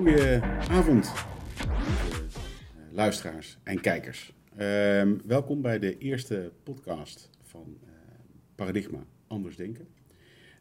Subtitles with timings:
[0.00, 1.12] Goedenavond,
[2.90, 4.32] luisteraars en kijkers.
[4.56, 7.90] Ehm, welkom bij de eerste podcast van uh,
[8.54, 9.88] Paradigma Anders Denken.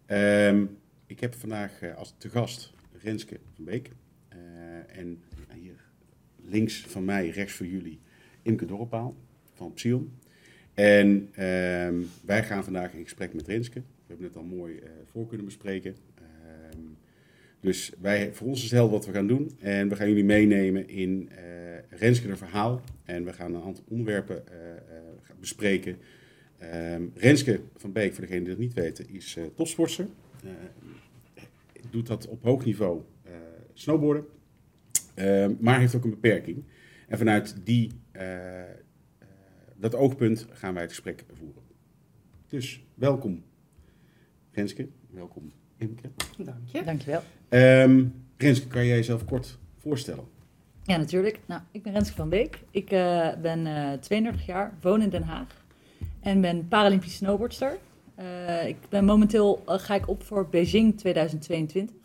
[0.05, 0.65] Ehm,
[1.05, 3.91] ik heb vandaag uh, als te gast Renske van Beek.
[4.87, 5.83] En hier
[6.35, 7.99] links van mij, rechts voor jullie,
[8.41, 9.15] Imke Dorpaal
[9.53, 10.13] van Psion.
[10.73, 13.79] En ehm, wij gaan vandaag in gesprek met Renske.
[13.79, 15.95] We hebben het al mooi voor kunnen bespreken.
[17.61, 19.51] Dus wij, voor ons is het wat we gaan doen.
[19.59, 22.81] En we gaan jullie meenemen in uh, Renske verhaal.
[23.03, 25.97] En we gaan een aantal onderwerpen uh, uh, bespreken.
[26.93, 30.07] Um, Renske van Beek, voor degenen die dat niet weten, is uh, topsporter.
[31.89, 33.01] doet dat op hoog niveau
[33.73, 34.25] snowboarden.
[35.13, 36.63] Ehm, maar heeft ook een beperking.
[37.07, 37.91] En vanuit die,
[39.75, 41.63] dat oogpunt gaan wij het gesprek voeren.
[42.47, 43.43] Dus welkom
[44.51, 46.09] Renske, welkom Imke.
[46.37, 46.83] Dank je.
[46.83, 47.21] Dankjewel.
[47.49, 50.23] Um, Renske, kan jij jezelf kort voorstellen?
[50.83, 51.39] Ja, natuurlijk.
[51.45, 52.59] Nou, ik ben Renske van Beek.
[52.71, 55.63] Ik uh, ben uh, 32 jaar, woon in Den Haag
[56.19, 57.77] en ben Paralympisch snowboardster.
[58.19, 61.95] Uh, ik ben momenteel ga ik op voor Beijing 2022.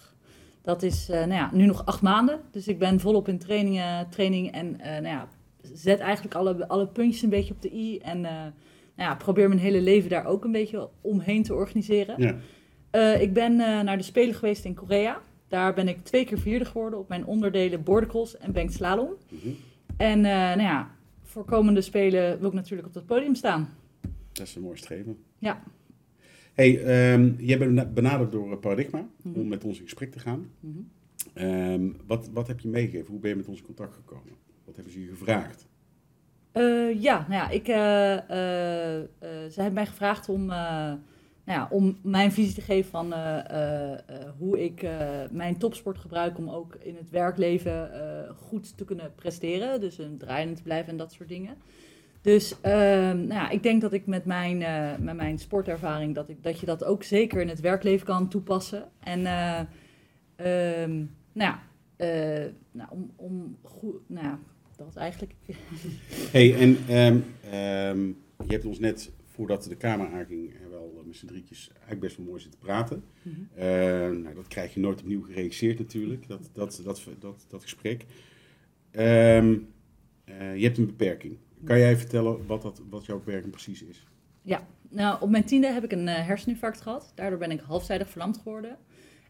[0.63, 4.53] Dat is nou ja, nu nog acht maanden, dus ik ben volop in trainingen, training
[4.53, 5.29] en nou ja,
[5.73, 8.53] zet eigenlijk alle, alle puntjes een beetje op de i en nou
[8.97, 12.23] ja, probeer mijn hele leven daar ook een beetje omheen te organiseren.
[12.23, 12.37] Ja.
[12.95, 15.21] Uh, ik ben uh, naar de Spelen geweest in Korea.
[15.49, 19.15] Daar ben ik twee keer vierde geworden op mijn onderdelen bordercross en bank slalom.
[19.31, 19.57] Mm -hmm.
[19.97, 20.91] En uh, nou ja,
[21.23, 23.69] voor komende Spelen wil ik natuurlijk op dat podium staan.
[24.33, 25.17] Dat is een mooi streven.
[25.39, 25.63] Ja.
[26.53, 29.43] Hey, um, jij bent benaderd door Paradigma mm -hmm.
[29.43, 30.51] om met ons in gesprek te gaan.
[30.61, 30.89] Mm
[31.35, 31.47] -hmm.
[31.47, 33.11] um, wat, wat heb je meegegeven?
[33.11, 34.33] Hoe ben je met ons in contact gekomen?
[34.65, 35.67] Wat hebben ze je gevraagd?
[37.01, 40.53] ja, nou ja, ik, ze hebben mij gevraagd om
[41.45, 43.97] nou ja, om mijn visie te geven van uh, uh, uh,
[44.39, 44.87] hoe ik
[45.31, 47.91] mijn topsport gebruik om ook in het werkleven
[48.37, 49.81] goed te kunnen presteren.
[49.81, 51.57] Dus een draaiend te blijven en dat soort dingen.
[52.21, 54.59] Dus ehm, nou ja, ik denk dat ik met mijn,
[55.05, 58.89] met mijn sportervaring, dat, ik, dat je dat ook zeker in het werkleven kan toepassen.
[59.01, 61.61] En um, nou ja,
[62.71, 64.39] nou, om, om goed, nou ja,
[64.77, 65.35] dat eigenlijk.
[66.33, 68.17] hey, en um,
[68.47, 72.27] je hebt ons net voordat de camera aanging, wel met z'n drietjes eigenlijk best wel
[72.27, 73.05] mooi zitten praten.
[73.23, 73.49] Mm -hmm.
[73.59, 78.05] uh, nou, dat krijg je nooit opnieuw geregisseerd natuurlijk, dat, dat, dat, dat, dat gesprek.
[78.93, 79.69] Um,
[80.25, 81.39] uh, je hebt een beperking.
[81.65, 84.07] Kan jij vertellen wat, dat, wat jouw beperking precies is?
[84.43, 87.13] Ja, nou op mijn tiende heb ik een uh, herseninfarct gehad.
[87.15, 88.79] Daardoor ben ik halfzijdig verlamd geworden.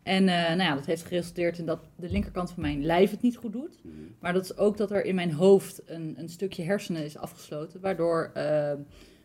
[0.02, 3.36] En nou ja, dat heeft geresulteerd in dat de linkerkant van mijn lijf het niet
[3.36, 3.78] goed doet.
[3.82, 4.14] Mm -hmm.
[4.20, 7.80] Maar dat is ook dat er in mijn hoofd een, een stukje hersenen is afgesloten,
[7.80, 8.32] waardoor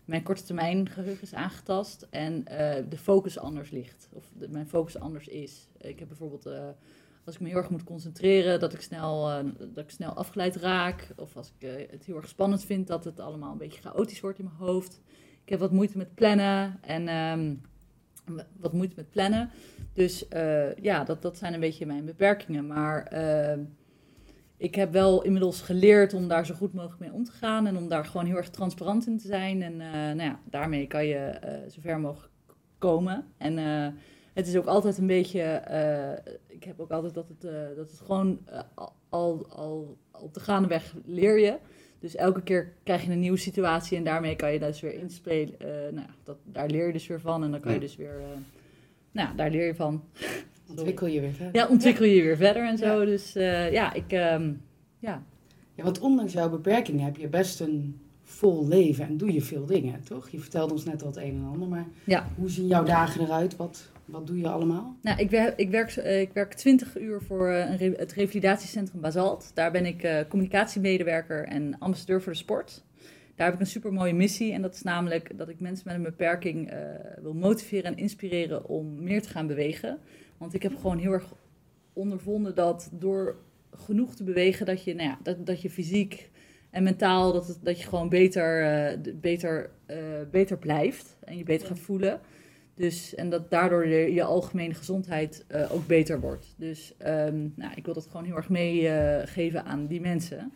[0.10, 2.46] mijn korte termijn geheugen is aangetast en uh,
[2.90, 4.10] de focus anders ligt.
[4.14, 5.68] Of mijn focus anders is.
[5.78, 6.68] Ik heb bijvoorbeeld, uh,
[7.26, 10.56] als ik me heel erg moet concentreren, dat ik snel, uh, dat ik snel afgeleid
[10.56, 11.14] raak.
[11.16, 14.40] Of als ik het heel erg spannend vind, dat het allemaal een beetje chaotisch wordt
[14.40, 15.02] in mijn hoofd.
[15.44, 17.62] Ik heb wat moeite met plannen en um,
[18.58, 19.50] wat moeite met plannen.
[19.94, 20.26] Dus
[20.82, 22.68] ja, dat, dat zijn een beetje mijn beperkingen.
[22.68, 23.12] Maar
[24.60, 27.78] ik heb wel inmiddels geleerd om daar zo goed mogelijk mee om te gaan en
[27.78, 29.62] om daar gewoon heel erg transparant in te zijn.
[29.62, 32.34] En uh, nou ja, daarmee kan je uh, zo ver mogelijk
[32.78, 33.26] komen.
[33.38, 33.88] En uh,
[34.34, 35.62] het is ook altijd een beetje,
[36.48, 37.42] ik heb ook altijd dat het,
[37.76, 38.40] dat het gewoon
[39.10, 41.58] al, al op de gaandeweg leer je.
[42.00, 45.56] Dus elke keer krijg je een nieuwe situatie en daarmee kan je dus weer inspelen.
[45.96, 48.22] nou, dat, daar leer je dus weer van en dan kan je dus weer,
[49.12, 50.04] nou daar leer je van.
[50.70, 51.56] Ontwikkel je weer verder.
[51.56, 53.06] Ja, ontwikkel je weer verder en zo.
[53.06, 54.12] Dus uh, ja, ik.
[54.12, 54.62] Um,
[55.00, 55.24] ja.
[55.76, 59.66] ja, want ondanks jouw beperking heb je best een vol leven en doe je veel
[59.66, 60.30] dingen, toch?
[60.30, 62.28] Je vertelde ons net al het een en ander, maar ja.
[62.36, 63.56] hoe zien jouw dagen eruit?
[63.56, 64.96] Wat, wat doe je allemaal?
[65.02, 69.52] Nou, ik, werk, ik, werk, ik werk 20 uur voor een re het revalidatiecentrum Basalt.
[69.54, 72.84] Daar ben ik uh, communicatiemedewerker en ambassadeur voor de sport.
[73.36, 75.96] Daar heb ik een super mooie missie en dat is namelijk dat ik mensen met
[75.96, 76.80] een beperking uh,
[77.22, 80.00] wil motiveren en inspireren om meer te gaan bewegen.
[80.40, 81.34] Want ik heb gewoon heel erg
[81.94, 83.36] ondervonden dat door
[83.72, 86.30] genoeg te bewegen, dat je, nou ja, dat, dat je fysiek
[86.70, 88.62] en mentaal, dat, het, dat je gewoon beter,
[89.04, 89.98] uh, beter, uh,
[90.32, 92.20] beter blijft en je beter gaat voelen.
[92.76, 96.54] Dus, en dat daardoor je, je algemene gezondheid uh, ook beter wordt.
[96.58, 100.52] Dus um, nou, ik wil dat gewoon heel erg meegeven aan die mensen.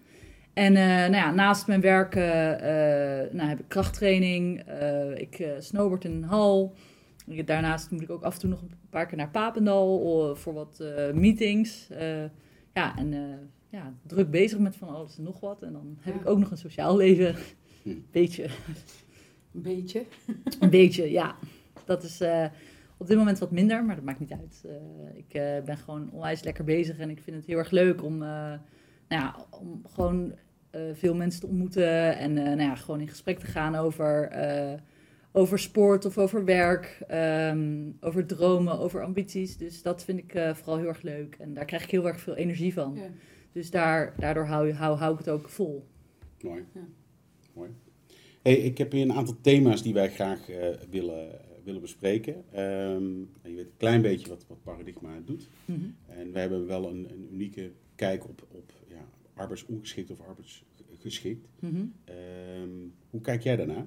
[0.54, 2.16] En nou ja, naast mijn werk
[3.34, 4.64] nou, heb ik krachttraining,
[5.16, 6.74] ik snowboard in een hal.
[7.46, 10.80] Daarnaast moet ik ook af en toe nog een paar keer naar Papendal voor wat
[10.82, 11.90] uh, meetings.
[11.92, 12.24] Uh,
[12.74, 13.40] ja, en
[13.70, 15.62] ja, druk bezig met van alles en nog wat.
[15.62, 16.20] En dan heb ja.
[16.20, 17.36] ik ook nog een sociaal leven.
[18.12, 18.44] Beetje.
[19.54, 20.06] Een beetje?
[20.60, 21.36] Een beetje, ja.
[21.86, 22.22] Dat is,
[22.98, 24.64] Op dit moment wat minder, maar dat maakt niet uit.
[24.66, 28.04] Eh, ik eh, ben gewoon onwijs lekker bezig en ik vind het heel erg leuk
[28.04, 28.30] om, eh,
[29.08, 30.34] nou ja, om gewoon
[30.70, 34.28] eh, veel mensen te ontmoeten en eh, nou ja, gewoon in gesprek te gaan over,
[34.28, 34.80] eh,
[35.36, 39.58] over sport of over werk, ehm, over dromen, over ambities.
[39.58, 42.20] Dus dat vind ik eh, vooral heel erg leuk en daar krijg ik heel erg
[42.20, 42.96] veel energie van.
[42.96, 43.10] Ja.
[43.52, 45.88] Dus daar, daardoor hou, hou, hou ik het ook vol.
[46.42, 46.64] Mooi.
[46.74, 46.82] Ja.
[47.54, 47.70] Mooi.
[48.42, 52.44] Hey, ik heb hier een aantal thema's die wij graag eh, willen, willen bespreken.
[52.52, 55.50] Ehm, je weet een klein beetje wat, wat Paradigma doet.
[56.08, 61.48] En we hebben wel een, een unieke kijk op, op ja, arbeidsongeschikt of arbeidsgeschikt.
[61.60, 61.86] Mhm.
[62.04, 62.70] Ehm,
[63.10, 63.86] hoe kijk jij daarnaar?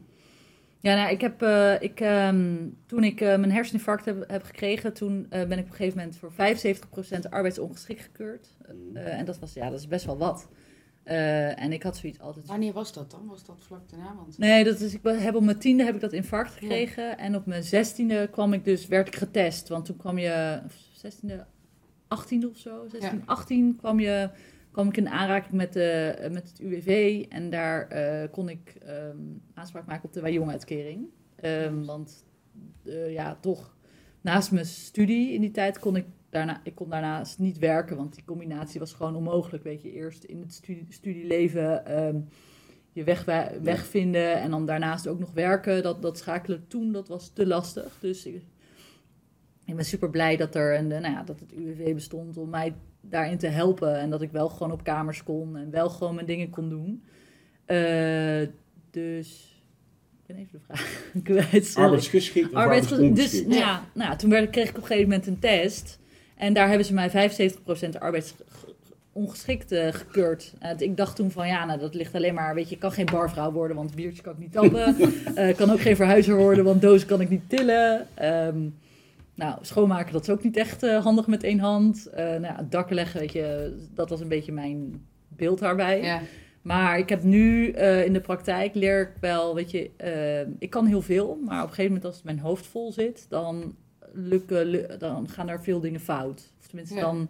[0.87, 4.93] Ja, nou, ik heb, eh, ik, ehm, toen ik eh, mijn herseninfarct heb, heb gekregen,
[4.93, 8.49] toen eh, ben ik op een gegeven moment voor 75% arbeidsongeschikt gekeurd.
[8.95, 10.49] Eh, en dat, was, ja, dat is best wel wat.
[11.03, 12.47] Eh, en ik had zoiets altijd...
[12.47, 13.27] Wanneer was dat dan?
[13.27, 14.15] Was dat vlak daarna?
[14.15, 14.39] Want...
[14.39, 17.19] Nee, dat is, ik heb op mijn tiende heb ik dat infarct gekregen.
[17.19, 19.69] En op mijn zestiende kwam ik dus, werd ik getest.
[19.69, 21.47] Want toen kwam je, of zestiende,
[22.09, 23.25] achttiende of zo, 16, Ja.
[23.25, 24.31] 18 kwam, je,
[24.77, 27.25] kwam ik in aanraking met, de, met het UWV.
[27.29, 29.17] En daar eh, kon ik ehm,
[29.55, 31.07] aanspraak maken op de Wajong-uitkering.
[31.37, 32.25] Ehm, want
[32.85, 33.77] eh, ja, toch,
[34.21, 37.97] naast mijn studie in die tijd kon ik daarna, ik kon daarnaast niet werken.
[37.97, 39.65] Want die combinatie was gewoon onmogelijk.
[39.65, 42.21] Weet je, eerst in het studie, studieleven ehm,
[42.93, 43.25] je weg,
[43.63, 45.83] weg vinden en dan daarnaast ook nog werken.
[45.83, 47.99] Dat, dat schakelen toen, dat was te lastig.
[48.01, 48.43] Dus ik,
[49.65, 52.75] ik ben super blij dat, er een, nou ja, dat het UWV bestond om mij
[53.11, 53.99] daarin te helpen.
[53.99, 57.03] En dat ik wel gewoon op kamers kon en wel gewoon mijn dingen kon doen.
[57.65, 58.49] Eh,
[58.91, 59.61] dus,
[60.13, 61.03] ik ben even de vraag
[61.49, 61.75] kwijt.
[61.77, 65.27] Arbeidsgeschikt of Arbeids- dus, nou ja, nou, toen werd, kreeg ik op een gegeven moment
[65.27, 65.99] een test.
[66.37, 70.53] En daar hebben ze mij 75% arbeidsongeschikt eh, gekeurd.
[70.59, 72.93] En ik dacht toen van ja, nou, dat ligt alleen maar, weet je, ik kan
[72.93, 74.97] geen barvrouw worden, want biertje kan ik niet tappen.
[75.35, 78.07] Eh, Ik kan ook geen verhuizer worden, want dozen kan ik niet tillen.
[78.15, 78.59] Ehm,
[79.37, 82.07] nou, schoonmaken, dat is ook niet echt eh, handig met één hand.
[82.07, 86.03] Eh nou ja, dakken leggen, weet je, dat was een beetje mijn beeld daarbij.
[86.03, 86.21] Ja.
[86.63, 89.91] Maar ik heb nu eh, in de praktijk leer ik wel, weet je,
[90.59, 93.75] ik kan heel veel, maar op een gegeven moment als mijn hoofd vol zit, dan,
[94.13, 96.53] lukken, lu- dan gaan er veel dingen fout.
[96.61, 97.01] Of tenminste, Ja.
[97.01, 97.29] dan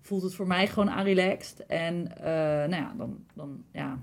[0.00, 1.66] voelt het voor mij gewoon aanrelaxed.
[1.66, 2.24] En eh,
[2.68, 3.98] nou ja, dan, dan, ja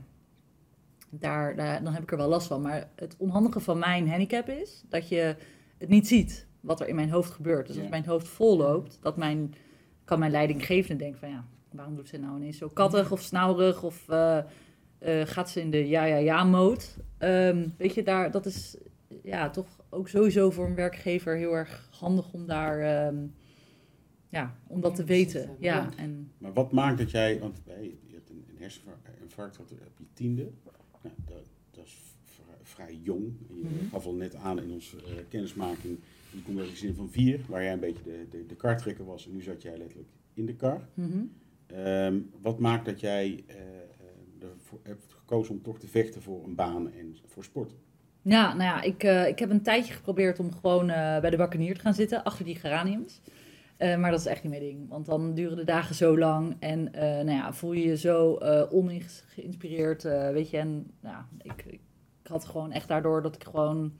[1.09, 2.61] daar, daar, dan heb ik er wel last van.
[2.61, 5.35] Maar het onhandige van mijn handicap is dat je
[5.77, 7.67] het niet ziet wat er in mijn hoofd gebeurt.
[7.67, 7.81] Dus Ja.
[7.81, 9.53] als mijn hoofd vol loopt, dat mijn,
[10.05, 13.83] kan mijn leidinggevende denken van ja, waarom doet ze nou ineens zo kattig of snauwerig
[13.83, 16.81] of eh, eh, gaat ze in de ja-ja-ja-mode?
[17.17, 18.77] Ehm, weet je, daar, dat is
[19.23, 23.17] ja, toch ook sowieso voor een werkgever heel erg handig om daar, ehm,
[24.29, 25.41] ja, om dat te Ja, weten.
[25.59, 25.75] ja.
[25.75, 29.71] Ja, en Maar wat maakt dat jij, want hey, je hebt een, een herseninfarct gehad
[29.71, 30.49] op je tiende.
[31.01, 31.37] Nou, dat,
[31.71, 33.23] dat is vrij, vrij jong.
[33.49, 33.89] En je Mhm.
[33.91, 35.97] gaf al net aan in onze eh, kennismaking,
[36.31, 39.05] je komt uit een gezin van vier, waar jij een beetje de, de, de kartrekker
[39.05, 39.25] was.
[39.25, 40.87] En nu zat jij letterlijk in de kar.
[40.93, 41.23] mhm.
[41.67, 46.43] Ehm, wat maakt dat jij eh, eh, ervoor hebt gekozen om toch te vechten voor
[46.43, 47.75] een baan en voor sport?
[48.21, 51.75] Ja, nou ja, ik, eh, ik heb een tijdje geprobeerd om gewoon bij de bakkenier
[51.75, 53.21] te gaan zitten, achter die geraniums.
[53.77, 56.83] Maar dat is echt niet mijn ding, want dan duren de dagen zo lang en
[56.91, 58.31] nou ja, voel je je zo
[58.69, 60.57] ongeïnspireerd, weet je.
[60.57, 61.79] En nou, ik, ik,
[62.23, 63.93] had gewoon echt daardoor dat ik gewoon,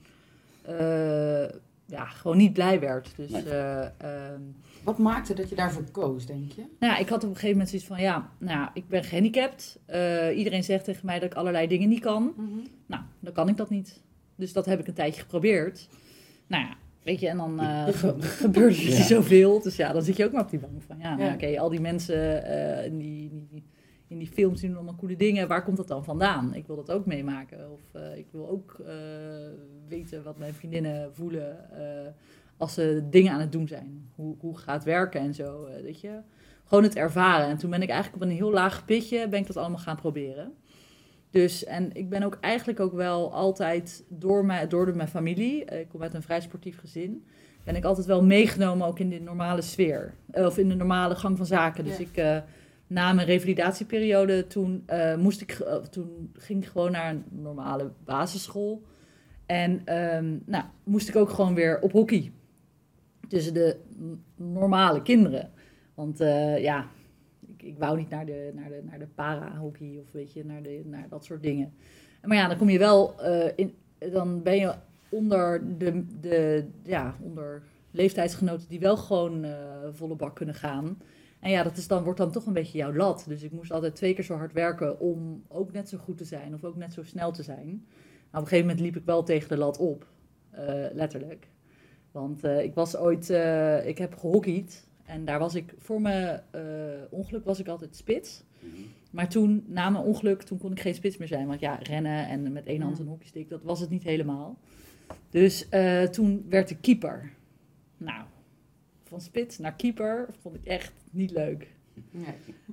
[1.90, 3.12] ja, gewoon niet blij werd.
[3.16, 3.42] Dus Nee.
[3.42, 4.40] eh, ehm,
[4.84, 6.60] Wat maakte dat je daarvoor koos, denk je?
[6.78, 9.04] nou ja, ik had op een gegeven moment zoiets van, ja, nou, ja, ik ben
[9.04, 9.78] gehandicapt.
[9.86, 12.34] Eh, iedereen zegt tegen mij dat ik allerlei dingen niet kan.
[12.86, 14.02] Nou, dan kan ik dat niet.
[14.36, 15.88] Dus dat heb ik een tijdje geprobeerd.
[16.46, 19.02] Nou ja, weet je, en dan eh, ge- gebeurt er Ja.
[19.02, 19.62] zoveel.
[19.62, 21.34] Dus ja, dan zit je ook maar op die bank van, ja, nou, Ja.
[21.34, 22.44] oké, al die mensen
[22.84, 23.64] eh, die, die,
[24.08, 25.48] in die films doen allemaal coole dingen.
[25.48, 26.54] Waar komt dat dan vandaan?
[26.54, 27.72] Ik wil dat ook meemaken.
[27.72, 28.94] Of eh, ik wil ook eh,
[29.88, 32.12] weten wat mijn vriendinnen voelen eh,
[32.56, 34.10] als ze dingen aan het doen zijn.
[34.14, 36.20] Hoe, hoe gaat werken en zo, weet je.
[36.64, 37.46] Gewoon het ervaren.
[37.46, 39.96] En toen ben ik eigenlijk op een heel laag pitje, ben ik dat allemaal gaan
[39.96, 40.52] proberen.
[41.30, 45.64] Dus, en ik ben ook eigenlijk ook wel altijd door, mijn, door de, mijn familie,
[45.64, 47.24] ik kom uit een vrij sportief gezin,
[47.64, 50.14] ben ik altijd wel meegenomen ook in de normale sfeer.
[50.32, 51.84] Of in de normale gang van zaken.
[51.84, 52.04] Dus Ja.
[52.04, 52.44] ik,
[52.88, 57.90] na mijn revalidatieperiode, toen, eh, moest ik, eh, toen ging ik gewoon naar een normale
[58.04, 58.82] basisschool.
[59.46, 62.32] En ehm, nou, moest ik ook gewoon weer op hockey.
[63.28, 63.76] Tussen de
[64.36, 65.50] normale kinderen.
[65.94, 66.86] Want eh, ja,
[67.46, 70.62] ik, ik wou niet naar de, naar de, naar de para-hockey of weet je, naar,
[70.62, 71.72] de, naar dat soort dingen.
[72.22, 73.14] Maar ja, dan kom je wel
[73.56, 73.74] in,
[74.12, 74.74] dan ben je
[75.08, 79.46] onder de, de ja, onder leeftijdsgenoten die wel gewoon
[79.92, 80.98] volle bak kunnen gaan.
[81.40, 83.24] En ja, dat is dan, wordt dan toch een beetje jouw lat.
[83.28, 86.24] Dus ik moest altijd twee keer zo hard werken om ook net zo goed te
[86.24, 87.66] zijn of ook net zo snel te zijn.
[87.66, 87.76] Nou,
[88.30, 90.06] op een gegeven moment liep ik wel tegen de lat op,
[90.50, 91.48] eh, letterlijk.
[92.10, 96.42] Want eh, ik was ooit, eh, ik heb gehockeyd en daar was ik, voor mijn
[96.50, 96.62] eh,
[97.10, 98.44] ongeluk was ik altijd spits.
[98.60, 98.72] Mhm.
[99.10, 101.46] Maar toen, na mijn ongeluk, toen kon ik geen spits meer zijn.
[101.46, 104.58] Want ja, rennen en met één hand een hockeystick, dat was het niet helemaal.
[105.30, 107.30] Dus eh, toen werd ik keeper.
[107.96, 108.24] Nou,
[109.08, 111.66] van spits naar keeper vond ik echt niet leuk.
[112.10, 112.24] Nee.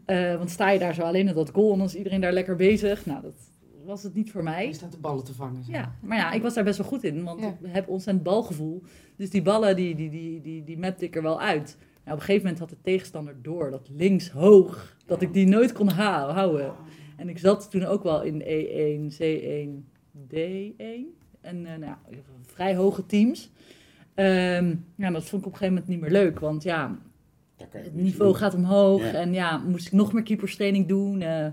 [0.05, 2.33] Eh, want sta je daar zo alleen in dat goal en dan is iedereen daar
[2.33, 3.05] lekker bezig.
[3.05, 3.33] Nou, dat
[3.85, 4.67] was het niet voor mij.
[4.67, 5.63] Je staat de ballen te vangen.
[5.63, 5.75] zeg.
[5.75, 7.47] Ja, maar ja, ik was daar best wel goed in, want Ja.
[7.47, 8.83] ik heb ontzettend balgevoel.
[9.15, 11.77] Dus die ballen, die, die, die, die, die mapte ik er wel uit.
[12.03, 15.47] Nou, op een gegeven moment had de tegenstander door, dat links hoog, dat ik die
[15.47, 16.73] nooit kon houden.
[17.17, 19.83] En ik zat toen ook wel in E1, C1,
[20.33, 21.23] D1.
[21.41, 21.99] En eh, nou, ja,
[22.41, 23.51] vrij hoge teams.
[24.15, 26.97] Ehm, ja, dat vond ik op een gegeven moment niet meer leuk, want ja,
[27.57, 29.01] het niveau gaat omhoog.
[29.01, 29.13] Ja.
[29.13, 31.21] En ja, moest ik nog meer keeperstraining doen.
[31.21, 31.47] eh,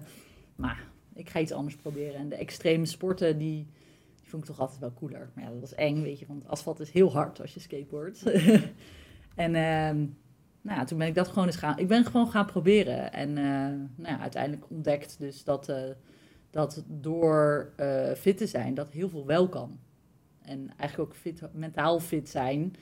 [0.57, 2.15] maar ik ga iets anders proberen.
[2.15, 3.67] En de extreme sporten, die,
[4.21, 5.31] die vond ik toch altijd wel cooler.
[5.35, 6.27] Maar ja, dat was eng, weet je.
[6.27, 8.23] Want asfalt is heel hard als je skateboardt.
[9.35, 9.97] en ehm,
[10.61, 11.79] nou ja, toen ben ik dat gewoon eens gaan...
[11.79, 13.13] Ik ben gewoon gaan proberen.
[13.13, 13.45] En eh,
[13.95, 15.83] nou ja, uiteindelijk ontdekt dus dat, eh,
[16.51, 17.73] dat door
[18.17, 19.79] fit te zijn, dat heel veel wel kan.
[20.45, 22.75] En eigenlijk ook fit, mentaal fit zijn,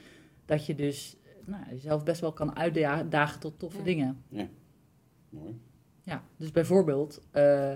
[0.45, 3.85] dat je dus nou, jezelf best wel kan uitdagen tot toffe Ja.
[3.85, 4.23] dingen.
[5.29, 5.61] Mooi.
[6.03, 7.73] Ja, dus bijvoorbeeld, eh,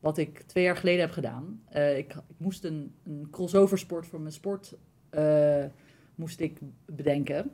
[0.00, 1.62] wat ik twee jaar geleden heb gedaan.
[1.68, 4.74] eh, ik, ik moest een, een crossover sport voor mijn sport
[5.10, 5.64] eh,
[6.14, 7.50] moest ik bedenken.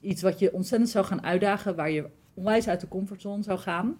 [0.00, 3.98] Iets wat je ontzettend zou gaan uitdagen, waar je onwijs uit de comfortzone zou gaan.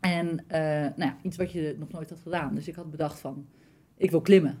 [0.00, 2.54] En eh, nou ja, iets wat je nog nooit had gedaan.
[2.54, 3.46] Dus ik had bedacht van,
[3.96, 4.58] ik wil klimmen.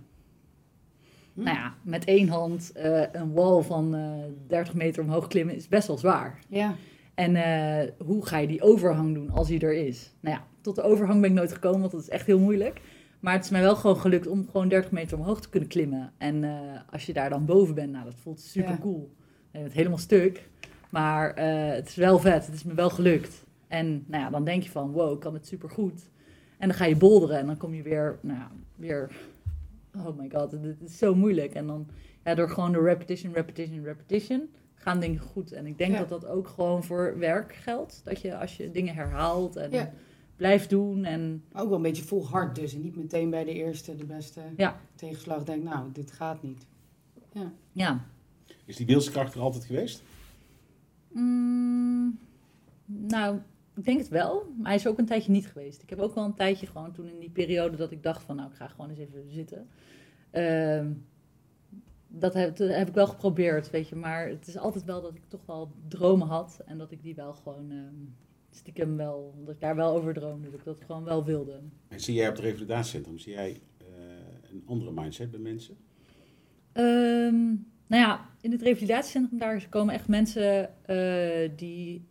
[1.36, 1.42] Hm.
[1.42, 4.10] Nou ja, met één hand eh, een wal van eh
[4.46, 6.38] 30 meter omhoog klimmen is best wel zwaar.
[6.48, 6.74] Ja.
[7.14, 10.12] En eh, hoe ga je die overhang doen als die er is?
[10.20, 12.80] Nou ja, tot de overhang ben ik nooit gekomen, want dat is echt heel moeilijk.
[13.20, 16.12] Maar het is mij wel gewoon gelukt om gewoon 30 meter omhoog te kunnen klimmen.
[16.18, 16.44] En
[16.90, 18.78] als je daar dan boven bent, nou, dat voelt super Ja.
[18.78, 19.14] cool.
[19.52, 20.48] Je bent helemaal stuk,
[20.90, 21.34] maar
[21.74, 22.46] het is wel vet.
[22.46, 23.44] Het is me wel gelukt.
[23.68, 26.08] En nou ja, dan denk je van, wow, ik kan het super goed.
[26.58, 29.10] En dan ga je bolderen en dan kom je weer, nou ja, weer,
[30.06, 31.54] oh my god, dit is zo moeilijk.
[31.54, 31.86] En dan,
[32.24, 35.52] ja, door gewoon de repetition, repetition, repetition, gaan dingen goed.
[35.52, 35.98] En ik denk Ja.
[35.98, 38.00] dat dat ook gewoon voor werk geldt.
[38.04, 39.92] Dat je als je dingen herhaalt en Ja.
[40.36, 42.74] blijft doen en Maar Ook wel een beetje vol hard dus.
[42.74, 44.80] En niet meteen bij de eerste, de beste Ja.
[44.94, 46.66] tegenslag denk, nou, dit gaat niet.
[47.72, 48.04] ja.
[48.64, 50.02] Is die wilskracht er altijd geweest?
[51.12, 52.18] Mm,
[52.86, 53.38] nou,
[53.76, 54.52] ik denk het wel.
[54.56, 55.82] Maar hij is ook een tijdje niet geweest.
[55.82, 58.36] Ik heb ook wel een tijdje gewoon toen in die periode dat ik dacht van
[58.36, 59.68] nou, ik ga gewoon eens even zitten.
[60.30, 60.92] Ehm,
[62.08, 63.96] dat heb, dat heb ik wel geprobeerd, weet je.
[63.96, 66.62] Maar het is altijd wel dat ik toch wel dromen had.
[66.66, 67.94] En dat ik die wel gewoon ehm,
[68.50, 70.50] stiekem wel, dat ik daar wel over droomde.
[70.50, 71.60] Dat ik dat gewoon wel wilde.
[71.88, 73.86] En zie jij op het revalidatiecentrum, zie jij eh,
[74.50, 75.76] een andere mindset bij mensen?
[76.72, 77.44] Ehm,
[77.86, 82.06] nou ja, in het revalidatiecentrum daar komen echt mensen eh, die,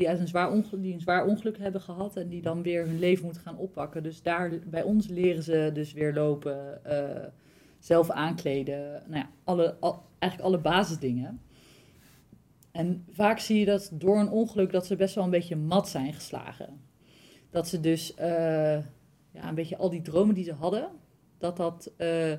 [0.00, 2.86] die, uit een zwaar ongeluk, die een zwaar ongeluk hebben gehad en die dan weer
[2.86, 4.02] hun leven moeten gaan oppakken.
[4.02, 7.26] Dus daar bij ons leren ze dus weer lopen, eh,
[7.78, 11.40] zelf aankleden, nou ja, alle, al- eigenlijk alle basisdingen.
[12.72, 15.88] En vaak zie je dat door een ongeluk dat ze best wel een beetje mat
[15.88, 16.80] zijn geslagen.
[17.50, 18.78] Dat ze dus eh,
[19.30, 20.88] ja, een beetje al die dromen die ze hadden,
[21.38, 22.32] dat dat, eh,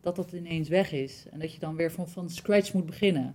[0.00, 1.26] dat dat ineens weg is.
[1.30, 3.34] En dat je dan weer van, van scratch moet beginnen.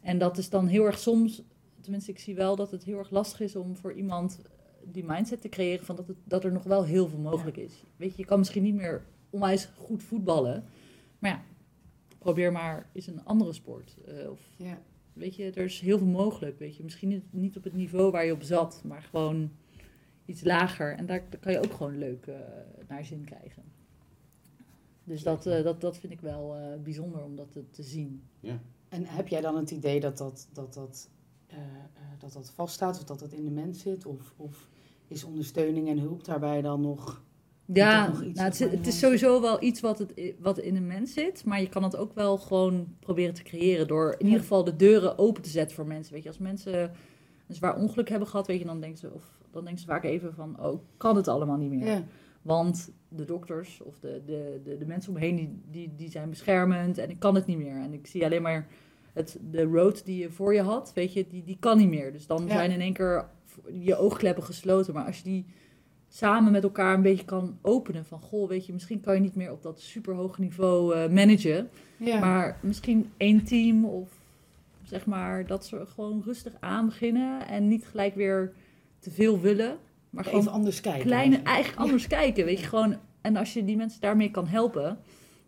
[0.00, 1.42] En dat is dan heel erg soms,
[1.84, 4.40] tenminste ik zie wel dat het heel erg lastig is om voor iemand
[4.84, 7.84] die mindset te creëren van dat, het, dat er nog wel heel veel mogelijk is.
[7.96, 10.64] Weet je, je kan misschien niet meer onwijs goed voetballen,
[11.18, 11.42] maar ja,
[12.18, 13.96] probeer maar eens een andere sport.
[14.06, 14.82] Eh, of Ja.
[15.12, 16.58] weet je, er is heel veel mogelijk.
[16.58, 19.50] Weet je, misschien niet, niet op het niveau waar je op zat, maar gewoon
[20.24, 20.96] iets lager.
[20.96, 22.34] En daar, daar kan je ook gewoon leuk eh,
[22.88, 23.62] naar zin krijgen.
[25.04, 28.22] Dus dat, eh, dat, dat vind ik wel bijzonder om dat te, te zien.
[28.88, 31.08] En heb jij dan het idee dat dat, dat, dat,
[31.54, 31.60] eh,
[31.94, 34.06] eh, dat, dat vaststaat of dat dat in de mens zit?
[34.06, 34.68] Of, of
[35.08, 37.22] is ondersteuning en hulp daarbij dan nog...
[37.66, 40.58] Ja, nog iets nou, het, is- het is de sowieso wel iets wat, het, wat
[40.58, 41.44] in een mens zit.
[41.44, 43.86] Maar je kan het ook wel gewoon proberen te creëren.
[43.86, 44.24] Door in Ja.
[44.24, 46.12] ieder geval de deuren open te zetten voor mensen.
[46.12, 46.82] Weet je, als mensen
[47.48, 50.04] een zwaar ongeluk hebben gehad, weet je, dan denken ze, of, dan denken ze vaak
[50.04, 51.86] even van, oh, kan het allemaal niet meer.
[51.86, 52.04] Ja.
[52.42, 56.98] Want de dokters of de, de, de, de mensen omheen, die, die, die zijn beschermend
[56.98, 57.76] en ik kan het niet meer.
[57.76, 58.66] En ik zie alleen maar
[59.14, 62.12] het, de road die je voor je had, weet je, die, die kan niet meer.
[62.12, 62.52] Dus dan Ja.
[62.52, 63.24] zijn in één keer
[63.72, 64.94] je oogkleppen gesloten.
[64.94, 65.46] Maar als je die
[66.08, 69.34] samen met elkaar een beetje kan openen van, goh, weet je, misschien kan je niet
[69.34, 71.68] meer op dat superhoge niveau eh, managen.
[71.96, 72.18] Ja.
[72.18, 74.08] Maar misschien één team of
[74.82, 78.52] zeg maar dat ze gewoon rustig aan beginnen en niet gelijk weer
[78.98, 79.76] te veel willen.
[80.10, 81.02] Maar gewoon Even anders kijken.
[81.02, 81.48] kleine, eigenlijk.
[81.54, 82.96] eigenlijk anders kijken, weet je, gewoon.
[83.20, 84.98] En als je die mensen daarmee kan helpen,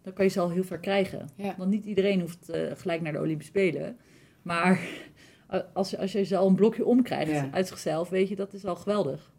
[0.06, 1.28] dan kan je ze al heel ver krijgen.
[1.36, 1.54] Ja.
[1.58, 3.96] Want niet iedereen hoeft eh, gelijk naar de Olympische Spelen.
[4.42, 4.80] Maar
[5.72, 7.48] als, als je ze al een blokje omkrijgt Ja.
[7.52, 9.30] uit zichzelf, weet je, dat is al geweldig.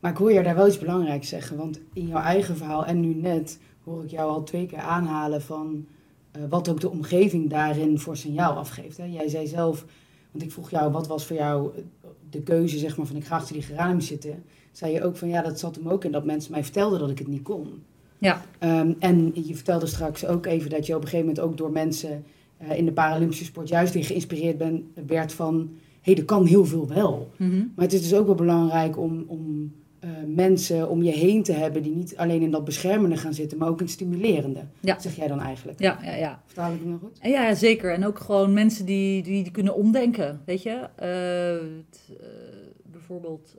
[0.00, 1.56] Maar ik hoor je daar wel iets belangrijks zeggen.
[1.56, 5.42] Want in jouw eigen verhaal en nu net hoor ik jou al twee keer aanhalen
[5.42, 5.86] van
[6.30, 8.96] eh, wat ook de omgeving daarin voor signaal afgeeft.
[8.96, 9.04] Hè?
[9.04, 9.84] Jij zei zelf,
[10.30, 11.70] want ik vroeg jou wat was voor jou
[12.30, 14.44] de keuze zeg maar, van ik ga achter die geranium zitten.
[14.72, 17.10] Zei je ook van ja, dat zat hem ook in dat mensen mij vertelden dat
[17.10, 17.82] ik het niet kon.
[18.18, 18.42] Ja.
[18.58, 21.70] Ehm, en je vertelde straks ook even dat je op een gegeven moment ook door
[21.70, 22.24] mensen
[22.56, 25.70] eh, in de Paralympische sport juist weer geïnspireerd ben, werd van
[26.00, 27.30] hé, hey, er kan heel veel wel.
[27.36, 31.52] Maar het is dus ook wel belangrijk om, om eh, mensen om je heen te
[31.52, 34.60] hebben die niet alleen in dat beschermende gaan zitten, maar ook in het stimulerende.
[34.80, 35.00] Ja.
[35.00, 35.80] Zeg jij dan eigenlijk?
[35.80, 36.42] Ja, ja, ja.
[36.46, 37.18] Vertaal ik het nog goed?
[37.22, 37.92] Ja, zeker.
[37.92, 40.88] En ook gewoon mensen die, die, die kunnen omdenken, weet je.
[40.96, 41.66] Eh,
[42.82, 43.54] bijvoorbeeld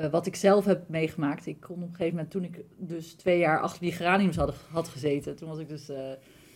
[0.00, 1.46] eh, wat ik zelf heb meegemaakt.
[1.46, 4.54] Ik kon op een gegeven moment, toen ik dus twee jaar achter die geraniums had,
[4.70, 6.10] had gezeten, toen was ik dus, eh,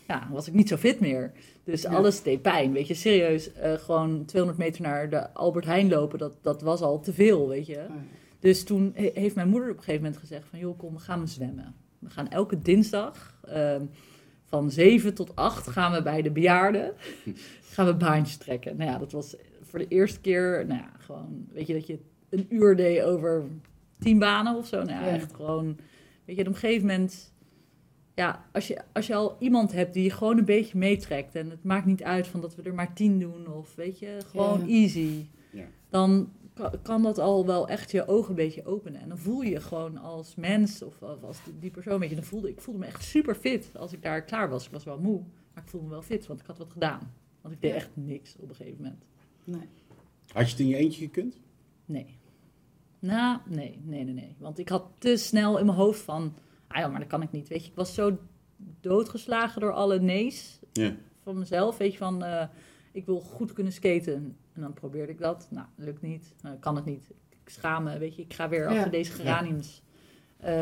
[0.08, 1.32] ja, was ik niet zo fit meer.
[1.64, 1.90] Dus Ja.
[1.94, 2.94] alles deed pijn, weet je.
[2.94, 7.12] Serieus, eh, gewoon 200 meter naar de Albert Heijn lopen, dat, dat was al te
[7.12, 7.74] veel, weet je.
[7.76, 8.02] Oh, ja.
[8.40, 10.58] Dus toen he- heeft mijn moeder op een gegeven moment gezegd van...
[10.58, 11.74] joh, kom, we gaan zwemmen.
[11.98, 13.84] We gaan elke dinsdag ehm,
[14.44, 16.92] van 7 tot 8 gaan we bij de bejaarden...
[17.74, 18.76] gaan we baantjes trekken.
[18.76, 20.64] Nou ja, dat was voor de eerste keer...
[20.66, 21.98] Nou ja, gewoon, weet je, dat je
[22.34, 23.44] een uur deed over
[23.98, 24.76] 10 banen of zo.
[24.76, 25.12] Nou ja, Ja.
[25.14, 25.76] echt gewoon...
[26.24, 27.32] Weet je, op een gegeven moment...
[28.14, 31.34] Ja, als je, als je al iemand hebt die je gewoon een beetje meetrekt...
[31.34, 34.18] en het maakt niet uit van dat we er maar 10 doen of weet je,
[34.26, 34.66] gewoon Ja.
[34.66, 35.24] easy...
[35.50, 35.64] Ja.
[35.88, 39.00] dan ka- kan dat al wel echt je ogen een beetje openen.
[39.00, 42.08] En dan voel je je gewoon als mens of, of als die, die persoon, weet
[42.08, 44.66] je, dan voelde ik voelde me echt super fit als ik daar klaar was.
[44.66, 45.20] Ik was wel moe,
[45.54, 47.12] maar ik voelde me wel fit, want ik had wat gedaan.
[47.40, 47.76] Want ik deed Ja.
[47.76, 49.04] echt niks op een gegeven moment.
[49.44, 49.68] Nee.
[50.32, 51.40] Had je het in je eentje gekund?
[51.84, 52.06] Nee.
[53.06, 54.36] Nou, nee, nee, nee, nee.
[54.38, 56.34] Want ik had te snel in mijn hoofd van,
[56.68, 57.48] ah ja, maar dat kan ik niet.
[57.48, 58.18] Weet je, ik was zo
[58.80, 60.94] doodgeslagen door alle nee's Ja.
[61.22, 61.76] van mezelf.
[61.76, 62.48] Weet je, van ik
[62.92, 64.36] ik wil goed kunnen skaten.
[64.52, 65.48] En dan probeerde ik dat.
[65.50, 66.34] Nou, lukt niet.
[66.42, 67.10] Nou, kan het niet.
[67.30, 68.22] Ik schaam me, weet je.
[68.22, 68.76] Ik ga weer Ja.
[68.76, 69.82] achter deze geraniums.
[70.36, 70.52] Eh,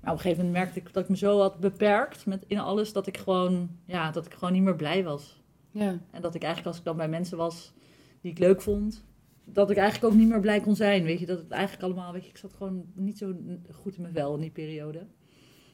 [0.00, 2.58] maar op een gegeven moment merkte ik dat ik me zo had beperkt met in
[2.58, 5.42] alles dat ik gewoon, ja, dat ik gewoon niet meer blij was.
[5.70, 5.98] Ja.
[6.10, 7.72] En dat ik eigenlijk als ik dan bij mensen was
[8.20, 9.04] die ik leuk vond,
[9.44, 11.04] dat ik eigenlijk ook niet meer blij kon zijn.
[11.04, 13.34] Weet je, dat het eigenlijk allemaal, weet je, ik zat gewoon niet zo
[13.72, 15.06] goed in mijn vel in die periode.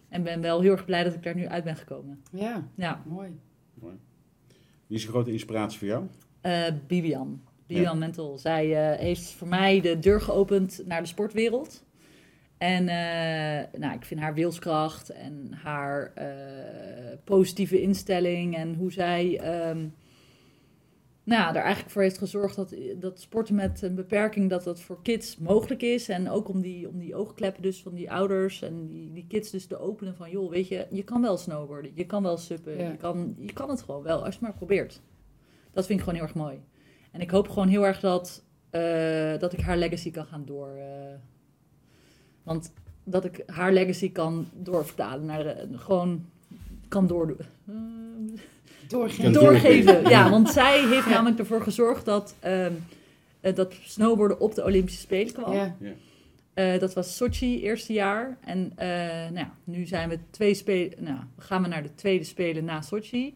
[0.08, 2.22] En ben wel heel erg blij dat ik daar nu uit ben gekomen.
[2.32, 3.30] ja, Ja, mooi.
[3.74, 3.94] Mooi.
[4.86, 6.04] Wie is een grote inspiratie voor jou?
[6.40, 7.42] eh Bibian.
[7.66, 8.38] Bibian Mentel.
[8.38, 11.84] Zij eh, heeft voor mij de deur geopend naar de sportwereld.
[12.58, 19.38] En eh, nou, ik vind haar wilskracht en haar eh, positieve instelling en hoe zij
[19.38, 19.88] ehm,
[21.30, 25.02] nou, er eigenlijk voor heeft gezorgd dat, dat sporten met een beperking dat dat voor
[25.02, 26.08] kids mogelijk is.
[26.08, 29.50] En ook om die, om die oogkleppen dus van die ouders en die, die kids
[29.50, 30.30] dus te openen van...
[30.30, 32.90] joh, weet je, je kan wel snowboarden, je kan wel suppen, Ja.
[32.90, 35.00] je, kan, je kan het gewoon wel als je het maar probeert.
[35.72, 36.60] Dat vind ik gewoon heel erg mooi.
[37.10, 40.68] En ik hoop gewoon heel erg dat, eh, dat ik haar legacy kan gaan door...
[40.68, 41.14] eh,
[42.42, 42.72] want
[43.04, 46.26] dat ik haar legacy kan doorvertalen naar de, gewoon
[46.88, 47.38] kan doordoen.
[48.90, 49.32] Doorgeven.
[49.32, 50.08] Doorgeven.
[50.08, 52.72] Ja, want zij heeft namelijk ervoor gezorgd dat, ehm,
[53.40, 55.52] eh, dat snowboarden op de Olympische Spelen kwam.
[55.52, 55.76] Ja.
[56.54, 58.38] Eh, dat was Sochi, eerste jaar.
[58.40, 61.04] En eh, nou, ja, nu zijn we twee spelen.
[61.04, 63.34] Nou, gaan we naar de tweede spelen na Sochi.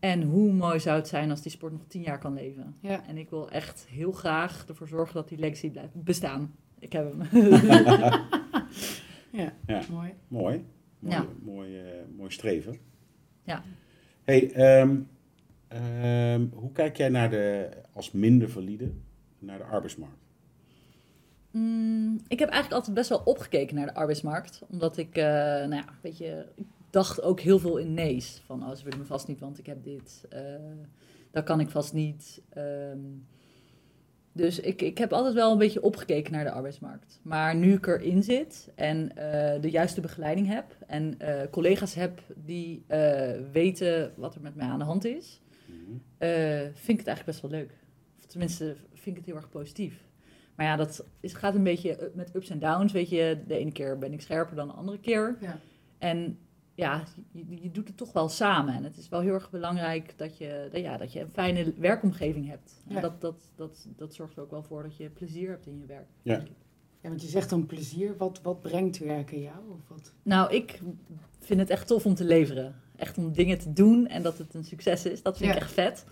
[0.00, 2.74] En hoe mooi zou het zijn als die sport nog tien jaar kan leven?
[2.80, 3.04] Ja.
[3.06, 6.54] En ik wil echt heel graag ervoor zorgen dat die legacy blijft bestaan.
[6.78, 7.28] Ik heb hem.
[9.30, 9.52] Ja.
[9.66, 9.82] Ja.
[9.90, 10.14] mooi.
[10.28, 10.64] Mooi.
[10.98, 11.26] Mooi, Ja.
[11.44, 11.70] mooi,
[12.16, 12.78] mooi streven.
[13.44, 13.62] Ja.
[14.24, 14.96] Hey, ehm,
[15.68, 18.92] ehm, hoe kijk jij naar de, als minder valide
[19.38, 20.22] naar de arbeidsmarkt?
[21.50, 24.62] Mm, ik heb eigenlijk altijd best wel opgekeken naar de arbeidsmarkt.
[24.70, 28.42] Omdat ik, eh, nou ja, weet je, ik dacht ook heel veel in nee's.
[28.44, 30.24] Van, oh, ze willen me vast niet, want ik heb dit.
[30.28, 30.40] eh
[31.30, 32.42] dat kan ik vast niet.
[32.48, 32.98] Ehm,
[34.36, 37.20] dus ik, ik heb altijd wel een beetje opgekeken naar de arbeidsmarkt.
[37.22, 40.76] Maar nu ik erin zit en eh, de juiste begeleiding heb...
[40.86, 45.40] en eh, collega's heb die eh, weten wat er met mij aan de hand is...
[45.66, 45.96] Mhm.
[46.18, 46.28] eh,
[46.72, 47.70] vind ik het eigenlijk best wel leuk.
[48.18, 50.04] Of tenminste, vind ik het heel erg positief.
[50.54, 52.92] Maar ja, dat is, gaat een beetje met ups en downs.
[52.92, 55.36] Weet je, de ene keer ben ik scherper dan de andere keer.
[55.40, 55.58] Ja.
[55.98, 56.38] En
[56.74, 58.74] ja, je, je doet het toch wel samen.
[58.74, 61.72] En het is wel heel erg belangrijk dat je, dat, ja, dat je een fijne
[61.78, 62.82] werkomgeving hebt.
[62.88, 63.00] En Ja.
[63.00, 65.86] dat, dat, dat, dat zorgt er ook wel voor dat je plezier hebt in je
[65.86, 66.08] werk.
[66.22, 66.42] Ja.
[67.00, 68.16] Ja, want je zegt dan plezier.
[68.16, 69.58] Wat, wat brengt werken jou?
[69.70, 70.12] Of wat?
[70.22, 70.80] Nou, ik
[71.40, 72.74] vind het echt tof om te leveren.
[72.96, 75.22] Echt om dingen te doen en dat het een succes is.
[75.22, 75.56] Dat vind Ja.
[75.56, 76.04] ik echt vet.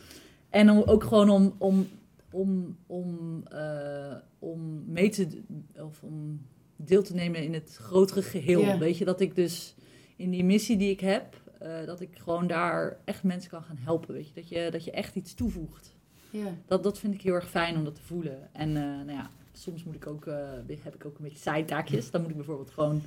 [0.51, 1.89] En om, ook gewoon om, om,
[2.31, 5.43] om, om, eh, om mee te
[5.77, 6.47] of om
[6.77, 8.61] deel te nemen in het grotere geheel.
[8.61, 8.79] Ja.
[8.79, 9.75] Weet je, dat ik dus
[10.23, 13.79] in die missie die ik heb, eh, dat ik gewoon daar echt mensen kan gaan
[13.81, 14.15] helpen.
[14.15, 14.35] Weet je?
[14.35, 15.95] Dat, je, dat je echt iets toevoegt.
[16.31, 16.47] Ja.
[16.67, 18.49] Dat, dat vind ik heel erg fijn om dat te voelen.
[18.53, 20.51] En eh, nou ja, soms moet ik ook, eh,
[20.83, 23.03] heb ik ook een beetje side Dan moet ik bijvoorbeeld gewoon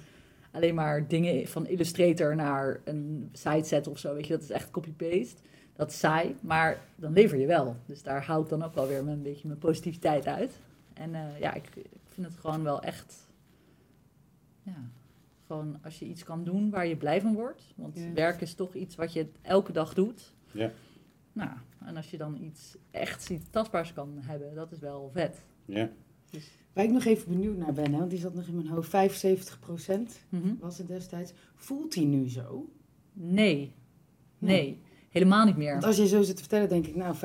[0.52, 4.14] alleen maar dingen van Illustrator naar een site zetten of zo.
[4.14, 5.42] Weet je, dat is echt copy-paste.
[5.76, 7.76] Dat is saai, maar dan lever je wel.
[7.86, 10.60] Dus daar hou ik dan ook wel weer een beetje mijn positiviteit uit.
[10.94, 13.28] En ja, ik, ik vind het gewoon wel echt...
[14.64, 14.90] Ja,
[15.48, 17.74] gewoon als je iets kan doen waar je blij van wordt.
[17.76, 20.34] Want werk is toch iets wat je elke dag doet.
[20.52, 20.72] Ja.
[21.34, 21.52] Nou,
[21.86, 25.46] en als je dan iets echt iets tastbaars kan hebben, dat is wel vet.
[25.66, 25.90] Ja.
[26.30, 28.68] Dus, Waar ik nog even benieuwd naar ben, hè, want die zat nog in mijn
[28.68, 28.90] hoofd.
[28.90, 29.60] 75
[30.30, 30.54] mhm.
[30.60, 31.34] was het destijds.
[31.56, 32.70] Voelt die nu zo?
[33.14, 33.76] Nee,
[34.38, 35.72] nee, helemaal niet meer.
[35.72, 37.20] Want als je zo zit te vertellen, denk ik, nou, 75%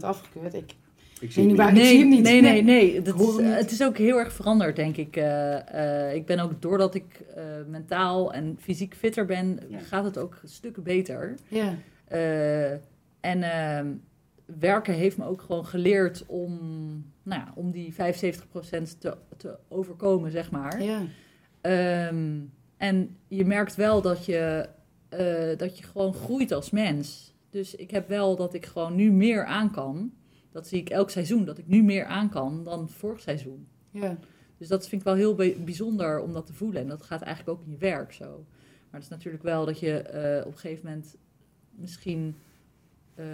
[0.00, 0.54] afgekeurd.
[0.54, 0.74] Ik,
[1.20, 2.22] Ik weet niet waar, ik nee, zie hem niet.
[2.22, 3.02] Nee, nee, nee.
[3.02, 3.54] Dat is, niet.
[3.54, 5.16] het is ook heel erg veranderd, denk ik.
[5.16, 9.78] Eh, eh, ik ben ook, doordat ik eh, mentaal en fysiek fitter ben, Ja.
[9.78, 11.34] gaat het ook stukken beter.
[11.48, 11.74] Ja,
[12.08, 12.70] Eh,
[13.20, 13.86] en ehm,
[14.58, 16.58] werken heeft me ook gewoon geleerd om,
[17.22, 20.82] nou ja, om die 75% te, te overkomen, zeg maar.
[20.82, 21.00] ja,
[21.60, 22.38] Ehm,
[22.76, 24.68] en je merkt wel dat je,
[25.08, 27.34] eh, dat je gewoon groeit als mens.
[27.50, 30.12] Dus ik heb wel dat ik gewoon nu meer aan kan.
[30.50, 33.66] Dat zie ik elk seizoen, dat ik nu meer aan kan dan vorig seizoen.
[33.90, 34.18] ja.
[34.58, 35.34] Dus dat vind ik wel heel
[35.64, 36.82] bijzonder om dat te voelen.
[36.82, 38.44] En dat gaat eigenlijk ook in je werk zo.
[38.90, 41.16] Maar het is natuurlijk wel dat je eh, op een gegeven moment
[41.70, 42.34] misschien
[43.14, 43.24] eh,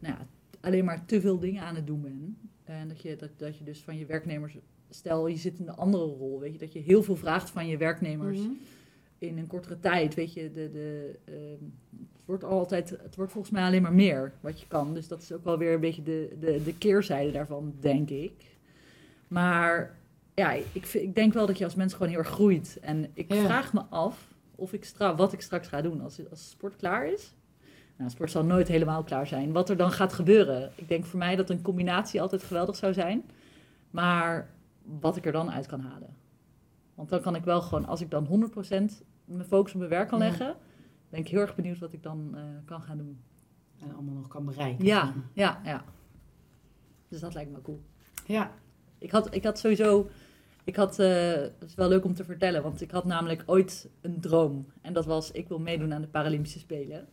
[0.00, 0.26] nou ja,
[0.60, 2.36] alleen maar te veel dingen aan het doen bent.
[2.64, 4.56] En dat je, dat, dat je dus van je werknemers,
[4.90, 7.66] stel je zit in een andere rol, weet je, dat je heel veel vraagt van
[7.66, 8.50] je werknemers Mhm.
[9.18, 10.14] in een kortere tijd.
[10.14, 11.64] Weet je, de, de, ehm,
[12.24, 14.94] wordt altijd, het wordt volgens mij alleen maar meer wat je kan.
[14.94, 18.32] Dus dat is ook wel weer een beetje de, de, de keerzijde daarvan, denk ik.
[19.28, 19.96] Maar
[20.34, 22.78] ja, ik, ik denk wel dat je als mens gewoon heel erg groeit.
[22.82, 23.44] En ik Ja.
[23.44, 27.06] vraag me af of ik stra wat ik straks ga doen als, als sport klaar
[27.06, 27.34] is.
[27.96, 29.52] Nou, sport zal nooit helemaal klaar zijn.
[29.52, 30.70] Wat er dan gaat gebeuren.
[30.74, 33.22] Ik denk voor mij dat een combinatie altijd geweldig zou zijn.
[33.90, 34.50] Maar
[35.00, 36.16] wat ik er dan uit kan halen.
[36.94, 40.08] Want dan kan ik wel gewoon, als ik dan 100% mijn focus op mijn werk
[40.08, 40.56] kan Ja.
[41.14, 43.20] Ben ik heel erg benieuwd wat ik dan eh, kan gaan doen.
[43.80, 44.84] En allemaal nog kan bereiken.
[44.84, 45.84] Ja, ja, ja.
[47.08, 47.80] Dus dat lijkt me cool.
[48.26, 48.52] Ja,
[48.98, 50.08] Ik had, ik had sowieso.
[50.64, 50.98] Ik had.
[50.98, 54.66] eh, het is wel leuk om te vertellen, want ik had namelijk ooit een droom.
[54.80, 57.08] En dat was: ik wil meedoen aan de Paralympische Spelen.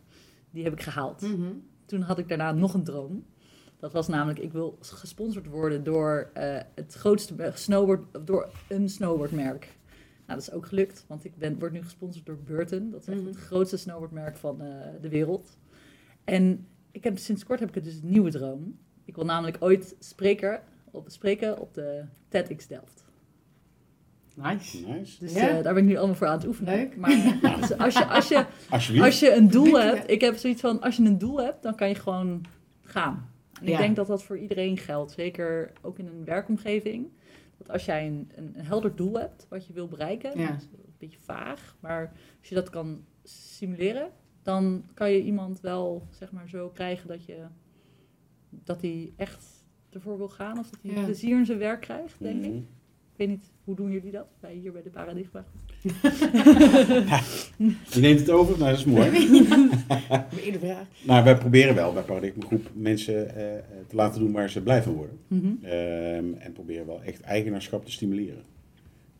[0.50, 1.20] Die heb ik gehaald.
[1.20, 1.52] Mhm.
[1.86, 3.24] Toen had ik daarna nog een droom.
[3.78, 8.26] Dat was namelijk: ik wil gesponsord worden door eh, het grootste snowboard.
[8.26, 9.76] door een snowboardmerk.
[10.32, 12.90] Nou, dat is ook gelukt, want ik ben, word nu gesponsord door Burton.
[12.90, 13.26] Dat is echt Mhm.
[13.26, 14.68] het grootste snowboardmerk van eh,
[15.00, 15.58] de wereld.
[16.24, 18.78] En ik heb, sinds kort heb ik dus een nieuwe droom.
[19.04, 23.04] Ik wil namelijk ooit spreker, op, spreken op de TEDx Delft.
[24.34, 24.86] nice.
[24.86, 25.18] Nice.
[25.18, 25.48] Dus Ja?
[25.48, 26.74] eh, daar ben ik nu allemaal voor aan het oefenen.
[26.76, 26.96] Leuk.
[26.96, 27.10] Maar
[27.60, 28.46] dus als, je, als, je,
[29.02, 29.80] als je een doel Ja.
[29.94, 32.44] hebt, ik heb zoiets van, als je een doel hebt, dan kan je gewoon
[32.82, 33.30] gaan.
[33.60, 33.78] En ik Ja.
[33.78, 37.06] denk dat dat voor iedereen geldt, zeker ook in een werkomgeving.
[37.62, 40.50] Dat als jij een, een, een helder doel hebt, wat je wil bereiken, Ja.
[40.50, 44.10] dat is een beetje vaag, maar als je dat kan simuleren,
[44.42, 47.46] dan kan je iemand wel, zeg maar, zo krijgen dat je,
[48.50, 51.04] dat hij echt ervoor wil gaan, of dat hij Ja.
[51.04, 52.50] plezier in zijn werk krijgt, denk ik.
[52.50, 52.58] Mhm.
[53.12, 55.44] Ik weet niet, hoe doen jullie dat bij, hier bij de Paradigma?
[57.92, 59.10] Je neemt het over, nou dat is mooi.
[59.10, 60.86] Weer de vraag.
[61.02, 64.82] nou, wij proberen wel bij Paradigma Groep mensen eh, te laten doen waar ze blij
[64.82, 65.18] van worden.
[65.28, 65.46] Mhm.
[65.62, 68.42] Ehm, en proberen wel echt eigenaarschap te stimuleren.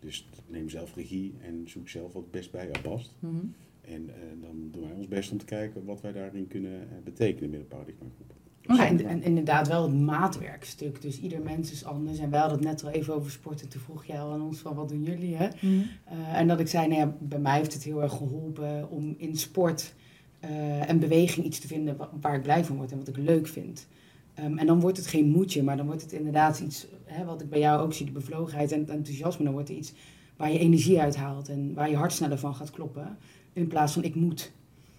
[0.01, 3.15] Dus neem zelf regie en zoek zelf wat het best bij jou past.
[3.19, 3.37] Mhm.
[3.81, 6.97] En eh, dan doen wij ons best om te kijken wat wij daarin kunnen eh,
[7.05, 8.42] betekenen binnen Paradigma Groep.
[8.67, 11.03] Ja, en, en inderdaad wel het maatwerkstuk.
[11.03, 12.19] Dus ieder mens is anders.
[12.19, 13.63] En wij hadden het net al even over sport.
[13.63, 15.49] En toen vroeg jij al aan ons van wat doen jullie, hè?
[15.61, 15.81] Mhm.
[16.05, 19.15] Eh, en dat ik zei, nou ja, bij mij heeft het heel erg geholpen om
[19.19, 19.95] in sport
[20.41, 23.17] eh, en beweging iets te vinden wa- waar ik blij van word en wat ik
[23.17, 23.87] leuk vind.
[24.35, 27.41] Ehm, en dan wordt het geen moedje, maar dan wordt het inderdaad iets, hè, wat
[27.43, 29.45] ik bij jou ook zie, de bevlogenheid en het enthousiasme.
[29.45, 29.93] Dan wordt er iets
[30.37, 33.17] waar je energie uit haalt en waar je hart sneller van gaat kloppen.
[33.53, 34.53] In plaats van ik moet.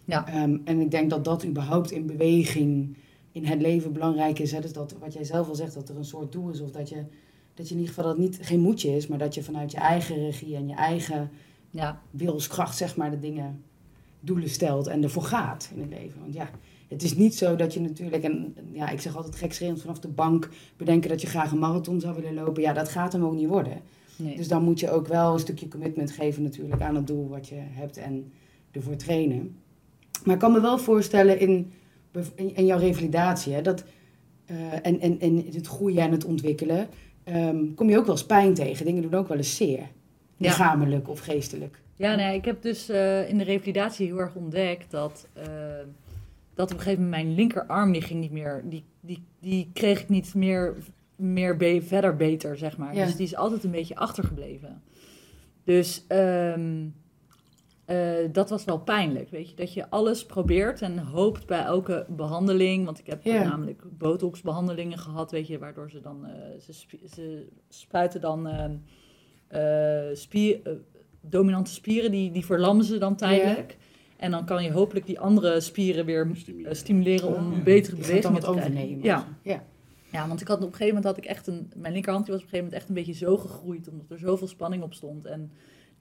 [0.06, 0.28] Ja.
[0.28, 2.96] Ehm, en ik denk dat dat überhaupt in beweging
[3.34, 4.52] in het leven belangrijk is.
[4.52, 4.62] Hè?
[4.62, 6.62] Dus dat, wat jij zelf al zegt, dat er een soort doel is.
[6.62, 7.04] Of dat je,
[7.54, 9.78] dat je in ieder geval dat niet, geen moedje is, maar dat je vanuit je
[9.78, 11.30] eigen regie en je eigen
[11.70, 13.64] Ja, wilskracht, zeg maar, de dingen,
[14.20, 16.20] doelen stelt en ervoor gaat in het leven.
[16.20, 16.50] Want ja,
[16.88, 20.08] het is niet zo dat je natuurlijk, en ja, ik zeg altijd gekscherend vanaf de
[20.08, 22.62] bank bedenken dat je graag een marathon zou willen lopen.
[22.62, 23.82] Ja, dat gaat hem ook niet worden.
[24.16, 24.36] nee.
[24.36, 27.48] Dus dan moet je ook wel een stukje commitment geven natuurlijk aan het doel wat
[27.48, 28.32] je hebt en
[28.72, 29.56] ervoor trainen.
[30.24, 31.72] Maar ik kan me wel voorstellen in,
[32.36, 33.84] in jouw revalidatie, hè, dat,
[34.46, 36.88] eh, en, en, en het groeien en het ontwikkelen,
[37.24, 38.86] ehm, kom je ook wel eens pijn tegen.
[38.86, 39.80] Dingen doen ook wel eens zeer.
[40.38, 40.50] Ja.
[40.50, 41.82] lichamelijk of geestelijk.
[41.96, 45.44] Ja, nee, ik heb dus eh, in de revalidatie heel erg ontdekt dat, eh,
[46.54, 50.02] dat op een gegeven moment mijn linkerarm die ging niet meer, die, die, die kreeg
[50.02, 50.76] ik niet meer,
[51.16, 52.96] meer be- verder beter, zeg maar.
[52.96, 53.06] Ja.
[53.06, 54.82] Dus die is altijd een beetje achtergebleven.
[55.64, 56.86] Dus ehm,
[57.86, 59.56] eh, dat was wel pijnlijk, weet je.
[59.56, 62.86] Dat je alles probeert en hoopt bij elke behandeling.
[62.86, 63.44] Want ik heb Ja.
[63.44, 65.58] namelijk botoxbehandelingen gehad, weet je.
[65.60, 68.76] Waardoor ze dan, eh, ze, sp- ze spuiten dan ehm,
[69.48, 70.60] eh, spier,
[71.22, 73.78] dominante spieren, die, die verlammen ze dan tijdelijk.
[74.18, 76.76] En dan kan je hopelijk die andere spieren weer Stimuleren.
[76.76, 78.72] stimuleren om betere Die gaat dan bewegingen te krijgen.
[78.72, 79.04] overnemen.
[79.04, 79.28] Ja.
[79.42, 79.64] ja.
[80.12, 81.72] Ja, want ik had op een gegeven moment had ik echt een.
[81.76, 84.18] Mijn linkerhand die was op een gegeven moment echt een beetje zo gegroeid, omdat er
[84.20, 85.26] zoveel spanning op stond.
[85.26, 85.52] En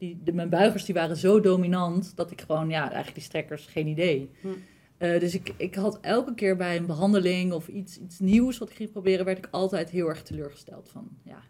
[0.02, 3.66] die, de, mijn buigers die waren zo dominant dat ik gewoon, ja, eigenlijk die strekkers,
[3.66, 4.30] geen idee.
[4.40, 4.48] Hm.
[4.96, 8.70] Eh, dus ik, ik had elke keer bij een behandeling of iets, iets nieuws wat
[8.70, 10.88] ik ging proberen, werd ik altijd heel erg teleurgesteld.
[10.88, 11.42] Van ja,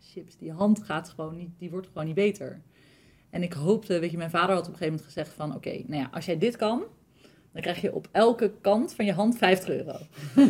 [0.00, 2.62] chips, die hand gaat gewoon niet, die wordt gewoon niet beter.
[3.30, 5.82] En ik hoopte, weet je, mijn vader had op een gegeven moment gezegd van oké,
[5.86, 6.82] nou ja, als jij dit kan,
[7.52, 9.96] dan krijg je op elke kant van je hand 50 euro.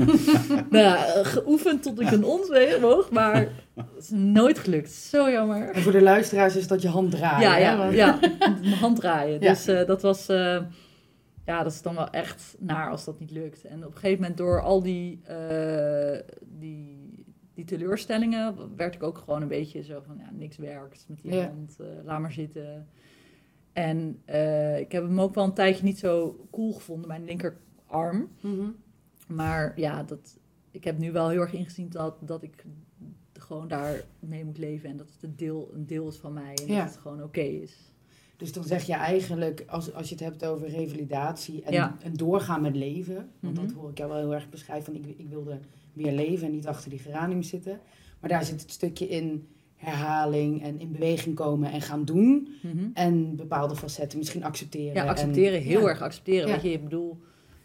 [0.70, 2.48] nou ja, geoefend tot ik een ons
[2.80, 3.34] woog, maar
[3.74, 4.90] het is nooit gelukt.
[4.90, 5.70] Zo jammer.
[5.70, 7.48] En voor de luisteraars is dat je hand draaien.
[7.48, 8.18] Ja, ja, ja,
[8.80, 9.40] hand draaien.
[9.40, 9.48] Ja.
[9.48, 10.62] Dus eh, dat was, eh,
[11.44, 13.64] ja, dat is dan wel echt naar als dat niet lukt.
[13.64, 19.18] En op een gegeven moment door al die, eh, die, die teleurstellingen werd ik ook
[19.18, 22.88] gewoon een beetje zo van, ja, niks werkt met die hand, laat maar zitten.
[23.78, 28.28] En eh, ik heb hem ook wel een tijdje niet zo cool gevonden, mijn linkerarm.
[28.40, 28.68] Mhm.
[29.28, 30.38] Maar ja, dat,
[30.70, 32.64] ik heb nu wel heel erg ingezien dat, dat ik
[33.32, 34.90] gewoon daar mee moet leven.
[34.90, 36.54] En dat het een deel, een deel is van mij.
[36.54, 36.82] En Ja.
[36.84, 37.92] dat het gewoon oké is.
[38.36, 41.96] Dus dan zeg je eigenlijk, als, als je het hebt over revalidatie en, Ja.
[42.02, 43.74] en doorgaan met leven, want dat Mhm.
[43.74, 45.58] hoor ik jou wel heel erg beschrijven, van ik, ik wilde
[45.92, 47.80] weer leven en niet achter die geranium zitten.
[48.20, 52.48] Maar daar zit het stukje in herhaling en in beweging komen en gaan doen.
[52.62, 52.84] Mhm.
[52.94, 54.94] En bepaalde facetten misschien accepteren.
[54.94, 55.88] Ja, accepteren, en, heel ja.
[55.88, 56.46] erg accepteren.
[56.48, 56.54] Ja.
[56.54, 57.18] Weet je, ik bedoel,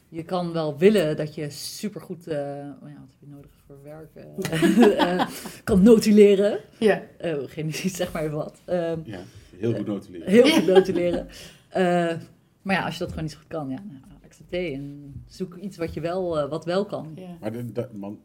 [0.10, 2.38] je kan wel willen dat je supergoed, eh
[2.82, 5.28] oh ja, wat heb je nodig voor werk, eh, eh,
[5.63, 6.60] kan notuleren.
[6.80, 8.62] Ja, Eh genetisch, zeg maar even wat.
[8.65, 9.19] Ehm, Ja,
[9.58, 10.28] heel goed notuleren.
[10.32, 11.28] heel goed notuleren.
[11.69, 12.17] Eh,
[12.62, 15.56] maar ja, als je dat gewoon niet zo goed kan, ja, nou, accepteer en zoek
[15.56, 17.12] iets wat je wel, wat wel kan.
[17.15, 17.38] ja.
[17.39, 18.19] Maar de, de- man,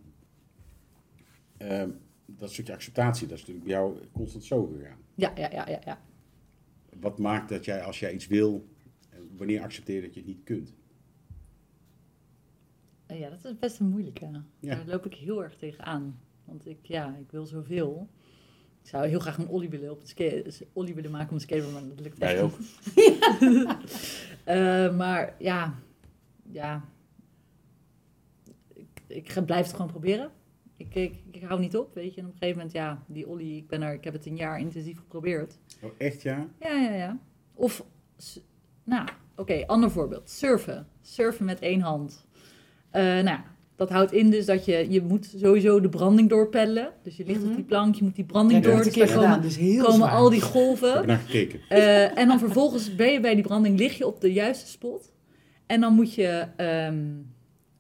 [1.57, 1.89] ehm,
[2.37, 4.99] dat stukje acceptatie, dat is natuurlijk bij jou constant zo gegaan.
[5.15, 6.01] Ja, ja, ja, ja, ja.
[7.01, 8.69] Wat maakt dat jij, als jij iets wil,
[9.11, 10.75] eh, wanneer accepteer dat je het niet kunt?
[13.07, 14.27] Eh, Ja, dat is best een moeilijke.
[14.61, 14.75] Ja.
[14.75, 16.21] Daar loop ik heel erg tegenaan.
[16.45, 18.09] Want ik, ja, ik wil zoveel.
[18.83, 20.09] Ik zou heel graag een ollie willen, op het
[20.95, 22.59] willen maken op een skateboard, maar dat lukt echt ook.
[24.45, 25.75] Eh, maar ja,
[26.51, 26.85] ja.
[28.75, 30.31] Ik, ik blijf het gewoon proberen.
[30.79, 32.21] Ik, ik, ik hou niet op, weet je.
[32.21, 34.37] En op een gegeven moment, ja, die ollie, ik, ben er, ik heb het een
[34.37, 35.59] jaar intensief geprobeerd.
[35.83, 36.47] Oh, echt ja?
[36.61, 37.19] Ja, ja, ja.
[37.55, 37.85] Of,
[38.85, 40.31] nou, oké, ander voorbeeld.
[40.31, 40.87] Surfen.
[41.03, 42.27] Surfen met één hand.
[42.91, 43.45] Eh, nou, ja,
[43.77, 46.93] dat houdt in dus dat je, je moet sowieso de branding doorpeddelen.
[47.03, 47.49] Dus je ligt Mhm.
[47.51, 48.83] op die plank, je moet die Ja, branding dat door.
[48.83, 50.11] Dus keer komen, dus heel komen zwaar.
[50.11, 51.07] al die Ik heb golven.
[51.07, 51.61] naar gekeken.
[51.69, 55.13] Eh, en dan vervolgens ben je bij die branding, lig je op de juiste spot.
[55.67, 57.05] En dan moet je, ehm,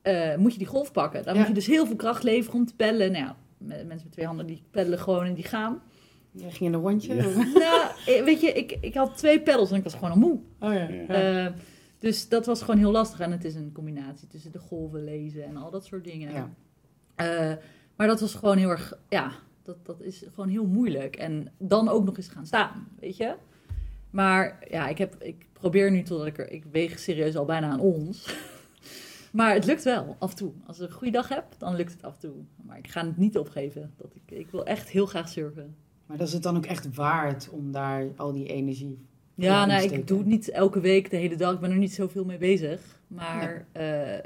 [0.08, 1.24] eh, moet je die golf pakken.
[1.24, 1.38] Dan Ja.
[1.38, 3.12] moet je dus heel veel kracht leveren om te peddelen.
[3.12, 5.82] Nou ja, mensen met twee handen die peddelen gewoon en die gaan.
[6.30, 7.14] Ja, ging je een rondje?
[7.14, 7.22] Ja.
[8.06, 10.38] nou, weet je, ik, ik had twee peddels en ik was gewoon al moe.
[10.60, 10.88] Oh ja.
[10.88, 11.52] Eh,
[11.98, 13.20] dus dat was gewoon heel lastig.
[13.20, 16.32] En het is een combinatie tussen de golven lezen en al dat soort dingen.
[16.32, 16.50] Ja.
[17.14, 17.56] Eh,
[17.96, 21.16] maar dat was gewoon heel erg, ja, dat, dat is gewoon heel moeilijk.
[21.16, 23.34] En dan ook nog eens gaan staan, weet je.
[24.10, 27.68] Maar ja, ik, heb, ik probeer nu totdat ik er, ik weeg serieus al bijna
[27.70, 28.26] aan ons.
[29.32, 30.52] maar het lukt wel, af en toe.
[30.66, 32.34] Als ik een goede dag heb, dan lukt het af en toe.
[32.56, 33.92] Maar ik ga het niet opgeven.
[33.96, 35.76] Dat ik, ik wil echt heel graag surfen.
[36.06, 39.66] Maar dat is het dan ook echt waard om daar al die energie Ja, Ja,
[39.66, 41.54] nou, ik doe het niet elke week, de hele dag.
[41.54, 43.00] Ik ben er niet zoveel mee bezig.
[43.06, 44.16] Maar eh,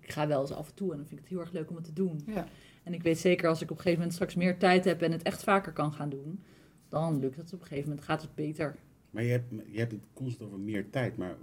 [0.00, 1.70] ik ga wel eens af en toe en dan vind ik het heel erg leuk
[1.70, 2.22] om het te doen.
[2.26, 2.46] Ja.
[2.82, 5.12] En ik weet zeker als ik op een gegeven moment straks meer tijd heb en
[5.12, 6.42] het echt vaker kan gaan doen,
[6.88, 8.76] dan lukt het op een gegeven moment, gaat het beter.
[9.10, 11.36] Maar je hebt, je hebt het constant over meer tijd, maar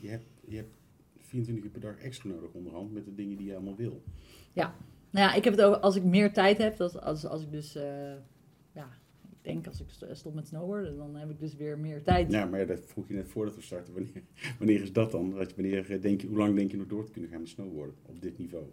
[0.00, 0.76] je hebt, je hebt
[1.26, 4.02] 24 uur per dag extra nodig onderhand met de dingen die je allemaal wil.
[5.10, 7.50] Nou ja, ik heb het over als ik meer tijd heb, dat als, als ik
[7.50, 8.12] dus, eh,
[8.72, 8.88] ja,
[9.30, 12.32] ik denk als ik st- stop met snowboarden, dan heb ik dus weer meer tijd.
[12.32, 13.94] Ja, maar ja, dat vroeg je net voordat we starten.
[13.94, 14.22] Wanneer,
[14.58, 15.34] wanneer is dat dan?
[15.34, 17.94] Wanneer eh, denk je, hoe lang denk je nog door te kunnen gaan met snowboarden
[18.02, 18.64] op dit niveau?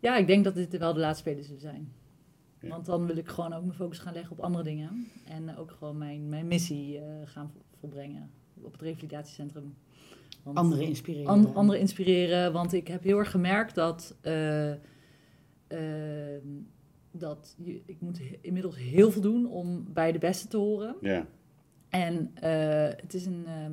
[0.00, 1.92] Ja, ik denk dat dit wel de laatste spelen zullen zijn.
[2.60, 2.68] Ja.
[2.68, 5.06] Want dan wil ik gewoon ook mijn focus gaan leggen op andere dingen.
[5.24, 9.74] En ook gewoon mijn, mijn missie eh, gaan vo- volbrengen op het revalidatiecentrum.
[10.46, 11.26] Want- anderen inspireren.
[11.26, 12.52] An- anderen inspireren.
[12.52, 14.16] Want ik heb heel erg gemerkt dat.
[14.20, 14.70] eh,
[15.66, 16.46] ehm,
[17.12, 20.96] dat je, ik moet inmiddels heel veel doen om bij de beste te horen.
[21.00, 21.26] Ja.
[21.88, 23.72] En eh, het is een, ehm,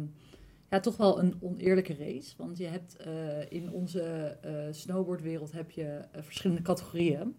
[0.69, 2.33] ja, toch wel een oneerlijke race.
[2.37, 4.01] Want je hebt eh, in onze
[4.41, 7.35] eh, snowboardwereld heb je eh, verschillende categorieën.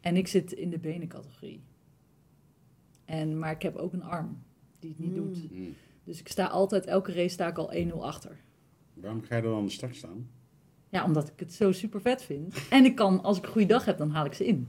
[0.00, 1.62] En ik zit in de benencategorie.
[3.04, 4.42] En, maar ik heb ook een arm
[4.78, 5.14] die het niet Mm.
[5.16, 5.50] doet.
[5.52, 5.74] Mm.
[6.04, 8.36] Dus ik sta altijd, elke race sta ik al 1-0 achter.
[9.00, 10.28] Waarom ga je dan aan de start staan?
[10.88, 12.54] Ja, omdat ik het zo super vet vind.
[12.70, 14.68] En ik kan, als ik een goede dag heb, dan haal ik ze in.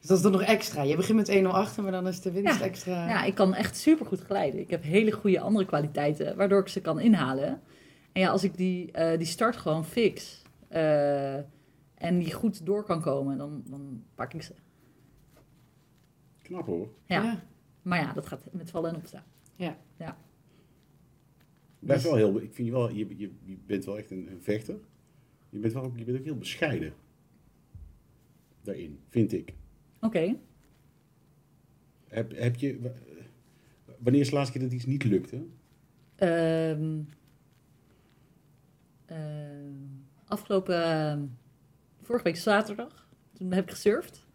[0.00, 0.82] Dus dat is dan nog extra.
[0.82, 2.64] Je begint met 1-0 achter, maar dan is de winst Ja.
[2.64, 3.08] extra.
[3.08, 4.60] Ja, ik kan echt super goed glijden.
[4.60, 7.60] Ik heb hele goede andere kwaliteiten, waardoor ik ze kan inhalen.
[8.12, 11.34] En ja, als ik die, eh, die start gewoon fix eh,
[11.94, 14.54] en die goed door kan komen, dan, dan pak ik ze.
[16.42, 16.88] Knap hoor.
[17.04, 17.22] Ja.
[17.22, 17.42] Ja.
[17.82, 19.24] Maar ja, dat gaat met vallen en opstaan.
[21.80, 24.42] Blijf wel heel, ik vind je wel, je, je, je bent wel echt een, een
[24.42, 24.78] vechter.
[25.48, 26.92] Je bent, wel ook, je bent ook heel bescheiden.
[28.62, 29.54] Daarin, vind ik.
[30.00, 30.36] Oké.
[32.08, 32.92] Heb, heb je,
[33.98, 35.46] wanneer is de laatste keer dat iets niet lukte?
[36.16, 37.00] Ehm,
[39.06, 39.74] ehm,
[40.24, 41.26] afgelopen ehm,
[42.02, 44.26] vorige week zaterdag, toen heb ik gesurfd.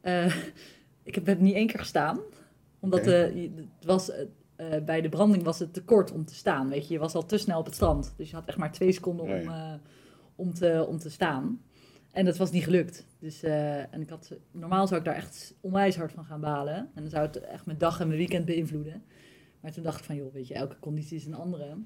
[0.00, 0.36] Eh,
[1.02, 2.20] ik heb niet één keer gestaan,
[2.80, 4.10] omdat eh, het was,
[4.56, 6.68] eh, bij de branding was het te kort om te staan.
[6.68, 8.72] Weet je, je was al te snel op het strand, dus je had echt maar
[8.72, 9.72] twee seconden om, eh,
[10.34, 11.60] om, te, om te staan.
[12.10, 13.06] En dat was niet gelukt.
[13.18, 16.76] Dus, eh, en ik had, normaal zou ik daar echt onwijs hard van gaan balen.
[16.76, 19.02] En dan zou het echt mijn dag en mijn weekend beïnvloeden.
[19.60, 21.76] Maar toen dacht ik van, joh, weet je, elke conditie is een andere.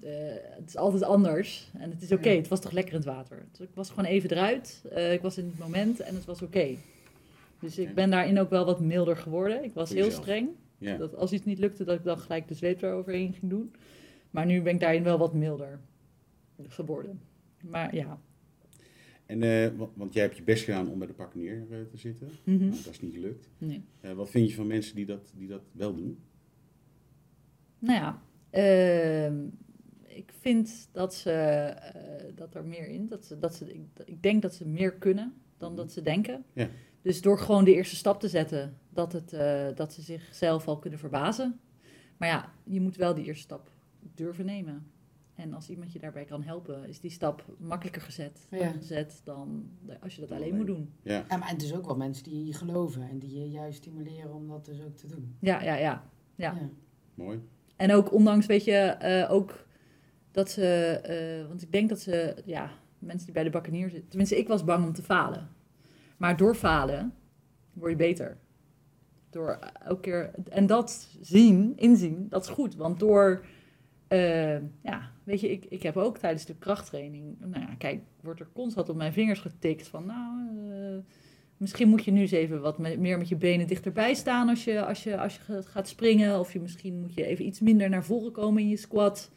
[0.00, 2.28] Het is altijd anders en het is oké.
[2.28, 3.46] Het was toch lekker in het water.
[3.50, 4.82] Dus ik was gewoon even eruit.
[5.12, 6.76] Ik was in het moment en het was oké.
[7.60, 9.64] Dus ik ben daarin ook wel wat milder geworden.
[9.64, 10.48] Ik was heel streng.
[10.82, 10.96] Ja.
[10.96, 13.72] Dat als iets niet lukte, dat ik dan gelijk de zweep eroverheen ging doen.
[14.30, 15.80] Maar nu ben ik daarin wel wat milder
[16.68, 17.20] geworden.
[17.60, 18.20] Maar ja.
[19.26, 21.78] En, eh, want, want jij hebt je best gedaan om bij de pakken neer eh,
[21.90, 22.28] te zitten.
[22.44, 22.58] Mhm.
[22.58, 23.48] Nou, dat is niet gelukt.
[23.58, 23.84] Nee.
[24.00, 26.18] Eh, wat vind je van mensen die dat, die dat wel doen?
[27.78, 29.46] Nou ja, ehm,
[30.02, 31.74] ik vind dat, ze,
[32.34, 35.34] dat er meer in, dat ze, dat ze, ik, ik denk dat ze meer kunnen
[35.58, 36.44] dan dat ze denken.
[36.52, 36.68] Ja.
[37.02, 40.78] Dus door gewoon de eerste stap te zetten, dat, het, eh, dat ze zichzelf al
[40.78, 41.60] kunnen verbazen.
[42.16, 43.70] Maar ja, je moet wel die eerste stap
[44.14, 44.86] durven nemen.
[45.34, 48.70] En als iemand je daarbij kan helpen, is die stap makkelijker gezet, Ja.
[48.70, 50.92] gezet dan de- als je dat alleen moet doen.
[51.02, 51.24] Ja.
[51.28, 54.34] Ja, maar het is ook wel mensen die je geloven en die je juist stimuleren
[54.34, 55.36] om dat dus ook te doen.
[55.40, 56.10] Ja, ja, ja.
[56.34, 56.58] Ja.
[57.14, 57.40] Mooi.
[57.76, 59.66] En ook ondanks, weet je, eh, ook
[60.30, 60.64] dat ze,
[61.02, 64.48] eh, want ik denk dat ze, ja, mensen die bij de bakkenier zitten, tenminste, ik
[64.48, 65.48] was bang om te falen.
[66.22, 67.14] Maar door falen
[67.72, 68.38] word je beter.
[69.30, 72.76] Door elke keer, en dat zien, inzien, dat is goed.
[72.76, 73.44] Want door,
[74.08, 78.40] eh, ja, weet je, ik, ik heb ook tijdens de krachttraining, nou ja, kijk, wordt
[78.40, 80.98] er constant op mijn vingers getikt van, nou, eh,
[81.56, 84.64] misschien moet je nu eens even wat me- meer met je benen dichterbij staan als
[84.64, 86.38] je, als, je, als je ga- gaat springen.
[86.38, 89.30] Of je, misschien moet je even iets minder naar voren komen in je squat.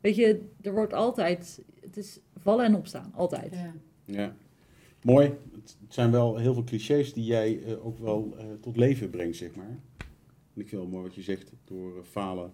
[0.00, 3.54] Weet je, er wordt altijd, het is vallen en opstaan, altijd.
[3.54, 3.72] Ja.
[4.04, 4.34] Ja.
[5.02, 5.26] Mooi.
[5.52, 9.10] Het het zijn wel heel veel clichés die jij eh, ook wel eh, tot leven
[9.10, 9.78] brengt, zeg maar.
[10.54, 12.52] En ik vind wel mooi wat je zegt, door eh, falen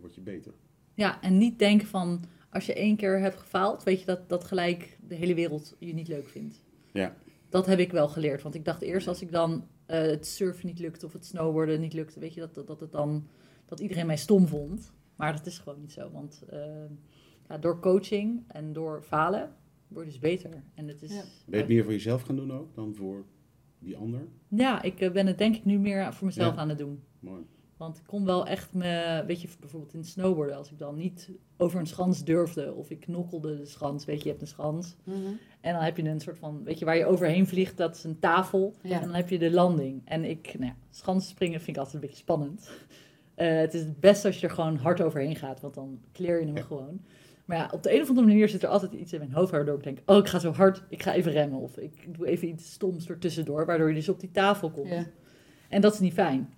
[0.00, 0.52] word je beter.
[0.94, 4.44] Ja, en niet denken van, als je één keer hebt gefaald, weet je dat, dat
[4.44, 6.62] gelijk de hele wereld je niet leuk vindt.
[6.92, 7.16] Ja.
[7.48, 10.78] Dat heb ik wel geleerd, want ik dacht eerst als ik dan het surfen niet
[10.78, 13.26] lukte of het snowboarden niet lukte, weet je, dat, dat, dat het dan,
[13.66, 14.92] dat iedereen mij stom vond.
[15.16, 16.42] Maar dat is gewoon niet zo, want
[17.48, 19.56] ja, door coaching en door falen
[19.90, 20.62] word je dus beter.
[20.74, 21.20] En het is, Ja.
[21.22, 23.24] Ben je het meer voor jezelf gaan doen ook dan voor
[23.78, 24.20] die ander?
[24.48, 26.60] Ja, ik eh, ben het denk ik nu meer voor mezelf Ja.
[26.60, 27.02] aan het doen.
[27.18, 27.42] Mooi.
[27.76, 30.96] Want ik kon wel echt me, weet je, bijvoorbeeld in het snowboarden, als ik dan
[30.96, 34.46] niet over een schans durfde of ik knokkelde de schans, weet je, je hebt een
[34.48, 34.96] schans.
[35.04, 35.16] Mhm.
[35.60, 38.04] En dan heb je een soort van, weet je, waar je overheen vliegt, dat is
[38.04, 38.74] een tafel.
[38.82, 39.00] Ja.
[39.00, 40.02] En dan heb je de landing.
[40.04, 42.70] En ik, nou ja, schansen springen vind ik altijd een beetje spannend.
[43.34, 46.40] Eh, het is het beste als je er gewoon hard overheen gaat, want dan kleer
[46.40, 46.62] je hem Ja.
[46.62, 47.00] gewoon.
[47.50, 49.50] Maar ja, op de een of andere manier zit er altijd iets in mijn hoofd
[49.50, 51.58] waardoor ik denk, oh, ik ga zo hard, ik ga even remmen.
[51.60, 54.88] Of ik doe even iets stoms ertussendoor, waardoor je dus op die tafel komt.
[54.88, 55.06] Ja.
[55.68, 56.54] En dat is niet fijn.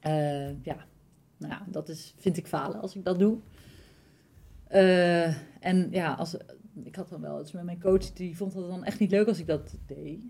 [0.00, 0.86] Eh, ja,
[1.36, 3.38] nou ja, dat is, vind ik falen als ik dat doe.
[4.66, 5.26] Eh,
[5.60, 6.36] en ja, als,
[6.84, 9.28] ik had dan wel eens met mijn coach, die vond het dan echt niet leuk
[9.28, 10.20] als ik dat deed.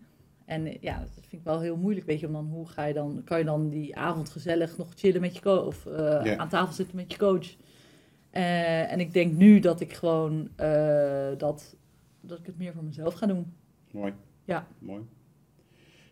[0.45, 2.85] En eh, ja, dat vind ik wel heel moeilijk, weet je, om dan, hoe ga
[2.85, 6.21] je dan, kan je dan die avond gezellig nog chillen met je coach, of eh,
[6.25, 6.37] Ja.
[6.37, 7.57] aan tafel zitten met je coach.
[8.37, 11.77] Eh, en ik denk nu dat ik gewoon, eh, dat,
[12.21, 13.53] dat ik het meer voor mezelf ga doen.
[13.91, 14.13] Mooi.
[14.45, 14.69] Ja.
[14.79, 15.03] Mooi.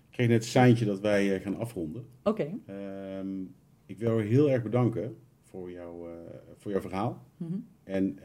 [0.08, 2.06] Ik kreeg net het seintje dat wij eh, gaan afronden.
[2.22, 2.58] Oké.
[2.66, 3.42] Ehm,
[3.86, 6.08] ik wil je heel erg bedanken voor, jou,
[6.56, 7.26] voor jouw verhaal.
[7.36, 7.58] Mhm.
[7.82, 8.18] En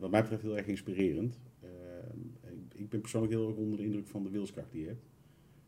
[0.00, 1.40] wat mij betreft heel erg inspirerend.
[1.60, 4.86] Ehm, ik, ik ben persoonlijk heel erg onder de indruk van de wilskracht die je
[4.86, 5.06] hebt.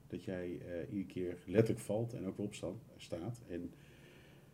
[0.06, 0.60] dat jij
[0.90, 3.42] iedere keer letterlijk valt en ook weer opstaat, staat.
[3.48, 3.70] En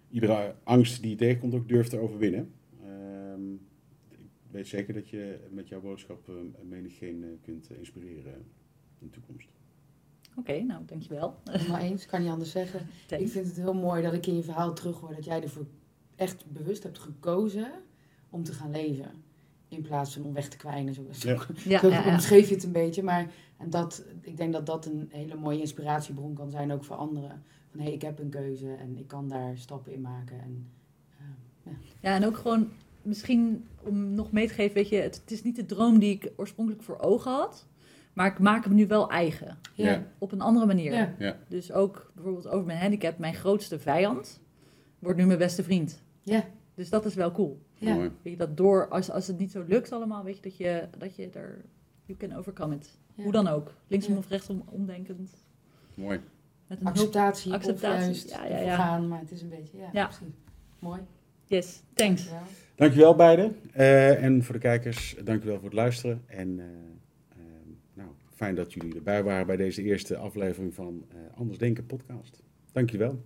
[0.09, 2.53] iedere angst die je tegenkomt ook durft te overwinnen.
[3.41, 3.55] Ehm,
[4.51, 8.34] ik weet zeker dat je met jouw boodschap uh, menigeen uh, kunt inspireren
[8.99, 9.49] in de toekomst.
[10.36, 11.41] Oké, nou dankjewel.
[11.68, 12.86] Maar eens, kan niet anders zeggen.
[13.07, 13.24] Thanks.
[13.24, 15.66] Ik vind het heel mooi dat ik in je verhaal terughoor dat jij ervoor
[16.16, 17.72] echt bewust hebt gekozen
[18.30, 19.11] om te gaan leven.
[19.68, 20.95] In plaats van om weg te kwijnen.
[20.95, 21.47] Zo, zo, Ja.
[21.64, 22.12] Ja, zo ja, ja.
[22.12, 23.03] omschreef je het een beetje.
[23.03, 26.97] Maar en dat, ik denk dat dat een hele mooie inspiratiebron kan zijn, ook voor
[26.97, 27.43] anderen.
[27.70, 30.41] Van hé, hey, ik heb een keuze en ik kan daar stappen in maken.
[30.41, 30.70] En,
[31.64, 32.70] eh, Ja, en ook gewoon
[33.03, 36.15] misschien om nog mee te geven, weet je, het, het is niet de droom die
[36.15, 37.67] ik oorspronkelijk voor ogen had.
[38.13, 39.59] Maar ik maak hem nu wel eigen.
[39.75, 39.91] ja.
[39.91, 40.07] Ja.
[40.19, 40.93] Op een andere manier.
[40.93, 41.15] Ja.
[41.19, 41.37] Ja.
[41.49, 44.41] Dus ook bijvoorbeeld over mijn handicap, mijn grootste vijand
[44.99, 46.03] wordt nu mijn beste vriend.
[46.23, 46.45] Ja.
[46.75, 47.63] Dus dat is wel cool.
[47.75, 47.95] Ja.
[47.95, 48.11] Mooi.
[48.23, 50.89] Weet je, dat door, als, als het niet zo lukt allemaal, weet je, dat je,
[50.99, 51.65] dat je er,
[52.05, 52.99] you can overcome it.
[53.15, 53.23] Ja.
[53.23, 53.73] Hoe dan ook.
[53.87, 54.19] Linksom Ja.
[54.19, 55.31] of rechtsom, omdenkend.
[55.95, 56.21] Mooi.
[56.67, 56.87] Met een.
[56.87, 58.77] Acceptatie, Acceptatie, of juist ja, ja, ja.
[58.77, 60.05] gaan, maar het is een beetje, ja, Ja.
[60.07, 60.35] precies.
[60.79, 61.01] Mooi.
[61.51, 62.25] Yes, thanks.
[62.25, 62.49] Dankjewel.
[62.75, 63.57] Dankjewel beiden.
[63.73, 66.23] Eh, en voor de kijkers, dankjewel voor het luisteren.
[66.27, 66.67] En eh,
[67.29, 67.43] eh,
[67.95, 72.43] nou, fijn dat jullie erbij waren bij deze eerste aflevering van eh, Anders Denken podcast.
[72.73, 73.23] Dankjewel.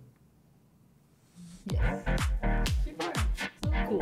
[1.63, 1.79] Yes.
[2.85, 3.11] Super.
[3.87, 4.01] Cool.